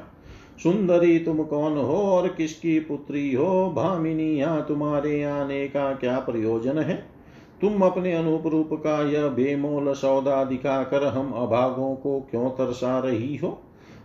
सुंदरी, 0.62 1.18
तुम 1.18 1.42
कौन 1.42 1.76
हो 1.76 1.96
और 2.06 2.28
किसकी 2.28 2.78
पुत्री 2.80 3.34
हो? 3.34 3.72
भामिनी, 3.76 4.30
यहाँ 4.32 4.64
तुम्हारे 4.68 5.22
आने 5.22 5.66
का 5.68 5.92
क्या 5.94 6.18
प्रयोजन 6.20 6.78
है? 6.78 7.15
तुम 7.60 7.82
अपने 7.82 8.12
अनुप 8.12 8.46
रूप 8.46 8.68
का 8.72 9.10
यह 9.10 9.28
बेमोल 9.28 9.92
सौदा 9.92 10.44
दिखाकर 10.44 11.04
हम 11.04 11.32
अभागों 11.32 11.94
को 11.94 12.20
क्यों 12.20 12.50
तरसा 12.50 12.98
रही 12.98 13.36
हो? 13.36 13.62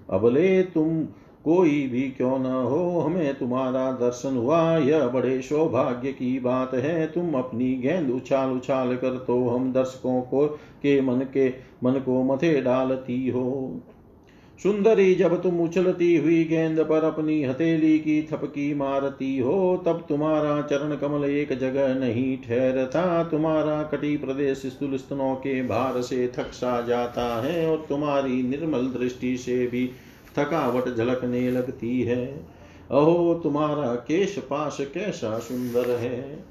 अबले 0.09 0.63
तुम 0.63 1.03
कोई 1.45 1.87
भी 1.87 2.01
क्यों 2.01 2.39
न 2.39 2.45
हो, 2.45 2.99
हमें 2.99 3.37
तुम्हारा 3.37 3.91
दर्शन 3.91 4.37
हुआ, 4.37 4.77
यह 4.77 5.07
बड़े 5.07 5.41
सौभाग्य 5.41 6.11
की 6.11 6.39
बात 6.39 6.73
है। 6.73 7.07
तुम 7.07 7.33
अपनी 7.33 7.75
गेंद 7.75 8.11
उछाल 8.11 8.49
उछाल 8.49 8.95
कर 8.95 9.17
तो 9.27 9.49
हम 9.49 9.73
दर्शकों 9.73 10.21
को 10.21 10.47
के 10.81 11.01
मन 11.01 11.19
के 11.33 11.53
मन 11.83 11.91
को 11.91 12.23
मथे 12.23 12.61
डालती 12.61 13.29
हो। 13.29 13.79
सुंदरी 14.63 15.15
जब 15.15 15.41
तुम 15.43 15.59
उछलती 15.59 16.17
हुई 16.17 16.43
गेंद 16.43 16.79
पर 16.79 17.03
अपनी 17.03 17.43
हथेली 17.43 17.99
की 17.99 18.27
थपकी 18.31 18.73
मारती 18.73 19.39
हो, 19.39 19.83
तब 19.85 20.05
तुम्हारा 20.09 20.61
चरण 20.61 20.95
कमल 20.95 21.25
एक 21.25 21.57
जगह 21.57 21.95
नहीं 21.95 22.37
ठहरता। 22.37 23.23
तुम्हारा 23.23 23.83
कटी 23.83 24.17
प्रदेश 24.17 24.57
स्थूल 24.57 24.97
स्तनों 24.97 25.35
के 25.35 25.63
भार 25.63 26.01
से 26.01 26.31
थक 26.35 26.51
सा 26.53 26.81
जाता 26.81 27.41
है 27.41 27.71
और 27.71 27.85
तुम्हारी 27.89 28.43
निर्मल 28.43 28.81
दृष्टि 28.81 29.37
से 29.37 29.67
भी 29.67 29.89
थकावट 30.39 30.95
झलकने 30.97 31.51
लगती 31.51 32.01
है। 32.01 32.25
अहो, 32.91 33.39
तुम्हारा 33.43 33.95
केश 33.95 34.37
पाश 34.37 34.77
कैसा 34.81 35.39
सुंदर 35.39 35.89
है। 35.89 36.43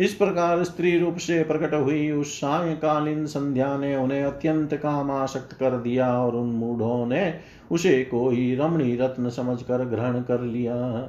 इस 0.00 0.14
प्रकार 0.14 0.64
स्त्री 0.64 0.98
रूप 0.98 1.16
से 1.16 1.44
प्रकट 1.44 1.74
हुई 1.74 2.10
उस 2.10 2.36
सायकालीन 2.36 3.26
संध्या 3.26 3.76
ने 3.76 3.96
उन्हें 3.96 4.24
अत्यंत 4.24 4.74
काम 4.74 5.08
कामाशक्त 5.08 5.52
कर 5.52 5.70
दिया 5.70 6.18
और 6.18 6.36
उन 6.36 6.46
मूढ़ों 6.46 7.06
ने 7.06 7.34
उसे 7.72 8.04
कोई 8.04 8.54
रमणी 8.54 8.96
रत्न 8.96 9.28
समझकर 9.28 9.84
ग्रहण 9.84 10.20
कर 10.22 10.40
लिया। 10.40 11.00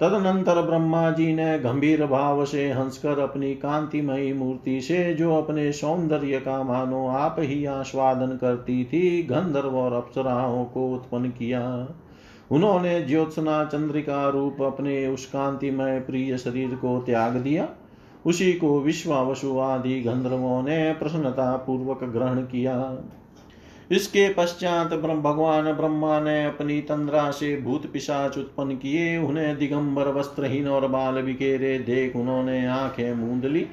तदनंतर 0.00 0.62
ब्रह्मा 0.62 1.10
जी 1.10 1.34
ने 1.34 1.58
गंभीर 1.58 2.06
भाव 2.06 2.44
से 2.44 2.70
हंसकर 2.70 3.18
अपनी 3.18 3.54
कांतिमयी 3.54 4.32
मूर्ति 4.32 4.80
से, 4.80 5.14
जो 5.14 5.36
अपने 5.36 5.72
सौंदर्य 5.72 6.40
का 6.40 6.62
मानो 6.62 7.06
आप 7.08 7.36
ही 7.38 7.64
आस्वादन 7.64 8.36
करती 8.36 8.84
थी, 8.84 9.22
गंधर्व 9.22 9.76
और 9.76 9.92
अप्सराओं 9.92 10.64
को 10.64 10.94
उत्पन्न 10.94 11.28
किया। 11.28 11.88
उन्होंने 12.50 13.02
ज्योत्सना 13.02 13.64
चंद्रिका 13.64 14.28
रूप 14.28 14.62
अपने 14.62 15.06
उस 15.06 15.26
कांतिमय 15.26 16.00
प्रिय 16.00 16.38
शरीर 16.38 16.68
को 16.68 17.02
त्याग 17.06 17.36
दिया। 17.36 17.68
उसी 18.26 18.52
को 18.52 18.80
विश्वावसु 18.80 19.58
आदि 19.58 20.00
गंधर्वों 20.00 20.62
ने 20.62 20.92
प्रसन्नता 20.92 21.56
पूर्वक 21.56 22.04
ग्रहण 22.04 22.36
किया। 22.36 22.98
इसके 23.90 24.34
पश्चात 24.34 24.86
भगवान 24.94 25.72
ब्रह्मा 25.72 26.20
ने 26.20 26.44
अपनी 26.44 26.80
तंद्रा 26.80 27.30
से 27.30 27.60
भूत 27.60 27.92
पिशाच 27.92 28.38
उत्पन्न 28.38 28.76
किए। 28.76 29.18
उन्हें 29.18 29.58
दिगंबर, 29.58 30.08
वस्त्रहीन 30.08 30.68
और 30.68 30.88
बाल 30.88 31.22
बिखेरे 31.22 31.78
देख 31.78 32.16
उन्होंने 32.16 32.66
आँखें 32.66 33.14
मूंद 33.14 33.44
ली। 33.44 33.66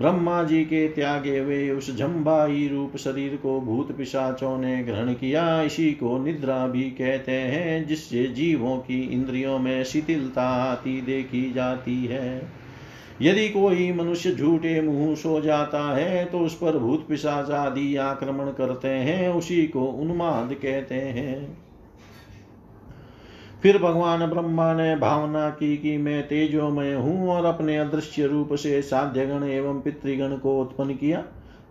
ब्रह्मा 0.00 0.42
जी 0.42 0.64
के 0.64 0.88
त्यागे 0.88 1.38
हुए 1.38 1.70
उस 1.70 1.96
जम्बाई 1.96 2.68
रूप 2.68 2.96
शरीर 2.96 3.36
को 3.36 3.60
भूत 3.60 3.96
पिशाचों 3.96 4.58
ने 4.58 4.84
ग्रहण 4.84 5.12
किया। 5.12 5.62
इसी 5.62 5.92
को 5.92 6.18
निद्रा 6.18 6.66
भी 6.66 6.82
कहते 6.82 7.32
हैं, 7.32 7.86
जिससे 7.86 8.24
जीवों 8.24 8.76
की 8.76 9.02
इंद्रियों 9.02 9.58
में 9.58 9.84
शिथिलता 9.84 10.48
आती 10.48 11.00
देखी 11.00 11.52
जाती 11.52 12.04
है। 12.04 12.61
यदि 13.20 13.48
कोई 13.48 13.92
मनुष्य 13.92 14.34
झूठे 14.34 14.80
मुँह 14.80 15.14
सो 15.14 15.40
जाता 15.40 15.82
है 15.96 16.24
तो 16.24 16.38
उस 16.38 16.54
पर 16.54 16.78
भूत 16.78 17.06
पिशाच 17.08 17.50
आदि 17.50 17.96
आक्रमण 17.96 18.50
करते 18.50 18.88
हैं, 18.88 19.28
उसी 19.28 19.66
को 19.66 19.84
उन्माद 19.84 20.54
कहते 20.54 20.94
हैं। 20.94 21.56
फिर 23.62 23.78
भगवान 23.78 24.26
ब्रह्मा 24.26 24.72
ने 24.74 24.94
भावना 24.96 25.48
की 25.50 25.76
कि 25.76 25.96
मैं 25.98 26.22
तेजोमय 26.28 26.92
हूँ 26.92 27.28
और 27.28 27.44
अपने 27.44 27.76
अदृश्य 27.78 28.26
रूप 28.26 28.54
से 28.54 28.80
साध्यगण 28.82 29.44
एवं 29.44 29.80
पितृगण 29.80 30.36
को 30.36 30.60
उत्पन्न 30.60 30.94
किया। 30.94 31.24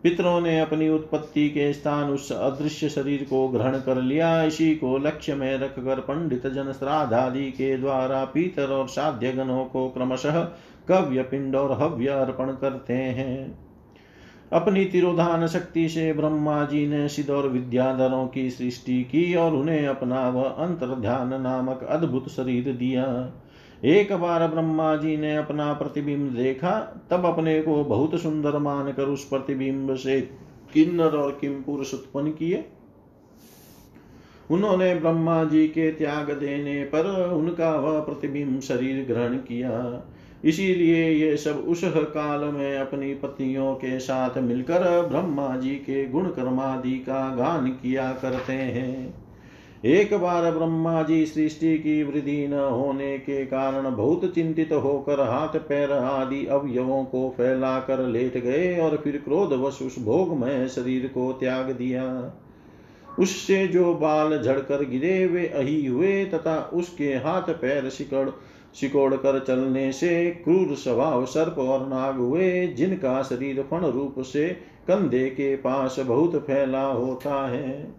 पितरों 0.03 0.39
ने 0.41 0.59
अपनी 0.59 0.89
उत्पत्ति 0.89 1.47
के 1.49 1.71
स्थान 1.73 2.09
उस 2.09 2.31
अदृश्य 2.31 2.89
शरीर 2.89 3.23
को 3.23 3.47
ग्रहण 3.47 3.77
कर 3.79 4.01
लिया। 4.01 4.43
इसी 4.43 4.73
को 4.75 4.97
लक्ष्य 4.97 5.35
में 5.35 5.57
रखकर 5.57 5.99
पंडित 5.99 6.47
जन 6.47 6.71
श्राद्धादि 6.71 7.51
के 7.51 7.75
द्वारा 7.77 8.23
पितर 8.25 8.71
और 8.71 8.87
साध्य 8.87 9.31
गणों 9.31 9.65
को 9.65 9.87
क्रमशः 9.89 10.41
कव्य 10.89 11.21
पिंड 11.21 11.55
और 11.55 11.71
हव्य 11.71 12.07
अर्पण 12.07 12.51
करते 12.51 12.93
हैं। 12.93 13.59
अपनी 14.51 14.85
तिरोधान 14.85 15.47
शक्ति 15.47 15.89
से 15.89 16.13
ब्रह्मा 16.13 16.63
जी 16.65 16.87
ने 16.87 17.07
सिद्ध 17.07 17.29
और 17.29 17.47
विद्याधरों 17.47 18.27
की 18.27 18.49
सृष्टि 18.49 19.03
की 19.03 19.35
और 19.35 19.53
उन्हें 19.53 19.87
अपना 19.87 20.29
वह 20.29 20.43
अंतर 20.43 20.95
ध्यान 20.95 21.41
नामक 21.41 21.83
अद्भुत 21.83 22.29
शरीर 22.29 22.73
दिया। 22.73 23.05
एक 23.85 24.13
बार 24.13 24.47
ब्रह्मा 24.47 24.95
जी 24.95 25.17
ने 25.17 25.35
अपना 25.37 25.73
प्रतिबिंब 25.73 26.29
देखा, 26.29 26.79
तब 27.09 27.25
अपने 27.25 27.61
को 27.61 27.83
बहुत 27.83 28.19
सुंदर 28.21 28.57
मानकर 28.57 29.03
उस 29.03 29.27
प्रतिबिंब 29.29 29.95
से 29.95 30.21
किन्नर 30.73 31.15
और 31.15 31.37
किम 31.41 31.61
पुरुष 31.61 31.93
उत्पन्न 31.93 32.31
किए। 32.31 32.65
उन्होंने 34.51 34.95
ब्रह्मा 34.95 35.43
जी 35.43 35.67
के 35.67 35.91
त्याग 35.91 36.31
देने 36.31 36.83
पर 36.83 37.31
उनका 37.33 37.75
वह 37.75 37.99
प्रतिबिंब 37.99 38.59
शरीर 38.59 39.05
ग्रहण 39.05 39.37
किया। 39.37 39.69
इसीलिए 40.45 41.09
ये 41.09 41.37
सब 41.37 41.65
उस 41.67 41.81
काल 41.85 42.43
में 42.45 42.77
अपनी 42.77 43.13
पत्नियों 43.13 43.73
के 43.75 43.99
साथ 43.99 44.37
मिलकर 44.37 45.07
ब्रह्मा 45.07 45.55
जी 45.57 45.69
के 45.69 46.05
गुण 46.05 46.25
कर्मादि 46.25 46.97
का 46.99 47.35
गान 47.35 47.67
किया 47.67 48.11
करते 48.11 48.53
हैं। 48.53 49.13
एक 49.85 50.13
बार 50.13 50.51
ब्रह्मा 50.51 51.03
जी 51.03 51.25
सृष्टि 51.25 51.77
की 51.77 52.03
वृद्धि 52.03 52.47
न 52.47 52.53
होने 52.53 53.17
के 53.17 53.45
कारण 53.45 53.95
बहुत 53.95 54.25
चिंतित 54.35 54.73
होकर 54.73 55.19
हाथ 55.19 55.59
पैर 55.59 55.91
आदि 55.91 56.45
अवयवों 56.45 57.03
को 57.05 57.33
फैलाकर 57.37 58.05
लेट 58.07 58.37
गए 58.37 58.77
और 58.79 58.97
फिर 58.97 59.17
क्रोधवश 59.17 59.81
उस 59.81 59.99
भोगमय 59.99 60.67
शरीर 60.67 61.07
को 61.07 61.31
त्याग 61.33 61.71
दिया। 61.71 62.33
उससे 63.19 63.67
जो 63.67 63.93
बाल 63.93 64.41
झड़कर 64.41 64.85
गिरे, 64.89 65.25
वे 65.25 65.47
अही 65.47 65.85
हुए 65.85 66.25
तथा 66.25 66.69
उसके 66.73 67.13
हाथ 67.15 67.53
पैर 67.53 67.89
सिकड़ 67.89 68.29
सिकोड़ 68.73 69.15
कर 69.15 69.39
चलने 69.39 69.91
से 69.91 70.31
क्रूर 70.31 70.75
स्वभाव 70.75 71.25
सर्प 71.25 71.59
और 71.59 71.87
नाग 71.87 72.17
हुए, 72.17 72.67
जिनका 72.67 73.23
शरीर 73.23 73.61
फण 73.71 73.85
रूप 73.85 74.15
से 74.19 74.49
कंधे 74.87 75.29
के 75.29 75.55
पास 75.55 75.99
बहुत 75.99 76.35
फैला 76.35 76.83
होता 76.83 77.47
है। 77.49 77.93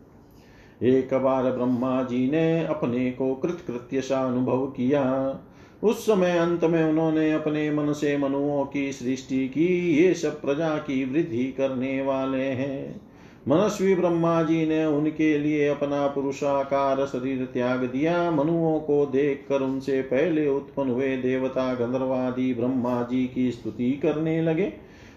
एक 0.83 1.15
बार 1.15 1.53
ब्रह्मा 1.53 2.03
जी 2.03 2.31
ने 2.31 2.65
अपने 2.65 3.11
को 3.11 3.35
कृतकृत्य 3.35 4.01
सा 4.01 4.21
अनुभव 4.21 4.67
किया। 4.67 5.39
उस 5.83 6.07
समय 6.07 6.39
अंत 6.39 6.65
में 6.65 6.85
उन्होंने 6.85 7.33
अपने 7.33 7.71
मन 7.71 7.93
से 7.93 8.17
मनुओं 8.17 8.65
की 8.65 8.93
सृष्टि 8.93 9.49
की। 9.49 9.97
ये 9.97 10.15
सब 10.15 10.43
प्रजा 10.43 10.79
की 10.79 11.05
वृद्धि 11.05 11.45
करने 11.45 12.03
वाले 12.03 12.43
हैं। 12.43 13.12
मनस्वी 13.49 13.95
ब्रह्मा 13.95 14.43
जी 14.43 14.67
ने 14.67 14.85
उनके 14.85 15.39
लिए 15.39 15.69
अपना 15.69 16.07
पुरुषाकार 16.07 17.07
शरीर 17.07 17.49
त्याग 17.53 17.85
दिया। 17.85 18.31
मनुओं 18.31 18.81
को 18.81 19.07
देख 19.07 19.47
कर 19.49 19.61
उनसे 19.61 20.03
पहले 20.03 20.49
उत्पन्न 20.49 20.91
हुए 20.91 21.17
देवता 21.17 21.75
गंधर्वादी 21.75 22.55
ब्रह्मा 22.55 23.03
जी 23.03 23.27
की 23.35 23.51
स्तुति 23.51 23.91
करने 23.93 24.43
लगे। 24.43 24.73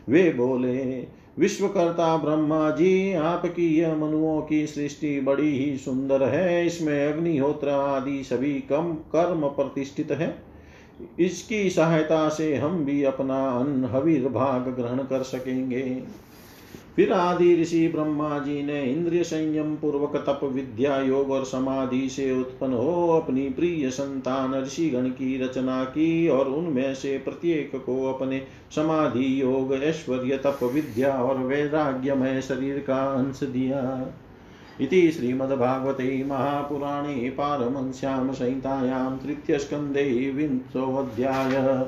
वे 0.10 0.34
बोले, 0.34 1.08
विश्वकर्ता 1.40 2.18
ब्रह्मा 2.18 2.70
जी, 2.70 3.14
आपकी 3.14 3.68
यह 3.80 3.96
मनुओं 3.96 4.42
की 4.42 4.68
सृष्टि 4.68 5.20
बड़ी 5.20 5.58
ही 5.58 5.78
सुंदर 5.78 6.24
है। 6.24 6.66
इसमें 6.66 7.14
अग्निहोत्र 7.14 7.70
आदि 7.70 8.24
सभी 8.24 8.54
कम, 8.54 8.94
कर्म 8.94 9.48
प्रतिष्ठित 9.48 10.12
है। 10.12 10.36
इसकी 11.20 11.70
सहायता 11.70 12.30
से 12.30 12.56
हम 12.56 12.86
भी 12.86 13.04
अपना 13.04 13.48
अन्न 13.50 13.86
हवीर 13.86 14.28
भाग 14.28 14.62
ग्रहण 14.62 14.98
कर 14.98 15.24
सकेंगे। 15.24 16.04
फिर 16.96 17.14
आदि 17.14 17.62
ऋषि 17.62 17.88
ब्रह्मा 17.88 18.40
जी 18.40 18.64
ने 18.64 18.84
इंद्रिय 18.84 19.24
संयम 19.24 19.76
पूर्वक 19.76 20.16
तप 20.16 20.40
विद्या 20.44 20.98
योग 21.02 21.32
और 21.32 21.46
समाधि 21.46 22.10
से 22.10 22.40
उत्पन्न 22.40 22.74
हो 22.74 23.08
अपनी 23.10 23.50
प्रिय 23.50 23.90
संतान 23.90 24.62
ऋषि 24.62 24.90
गण 24.90 25.10
की 25.10 25.44
रचना 25.44 25.84
की 25.84 26.28
और 26.28 26.48
उनमें 26.48 26.96
से 26.96 27.18
प्रत्येक 27.18 27.72
को 27.76 28.14
अपने 28.14 28.42
समाधि 28.72 29.42
योग, 29.42 29.74
ऐश्वर्य, 29.74 30.38
तप 30.38 30.60
विद्या 30.64 31.14
और 31.14 31.38
वैराग्यमय 31.38 32.42
शरीर 32.42 32.80
का 32.80 33.14
अंश 33.14 33.44
दिया। 33.44 34.08
इति 34.82 35.12
श्रीमद्भागवते 35.12 36.24
महापुराणे 36.24 37.30
पारमंस्यां 37.30 38.34
संहितायां 38.34 39.18
तृतीयस्कन्धे 39.18 40.32
विंशोऽध्यायः। 40.36 41.88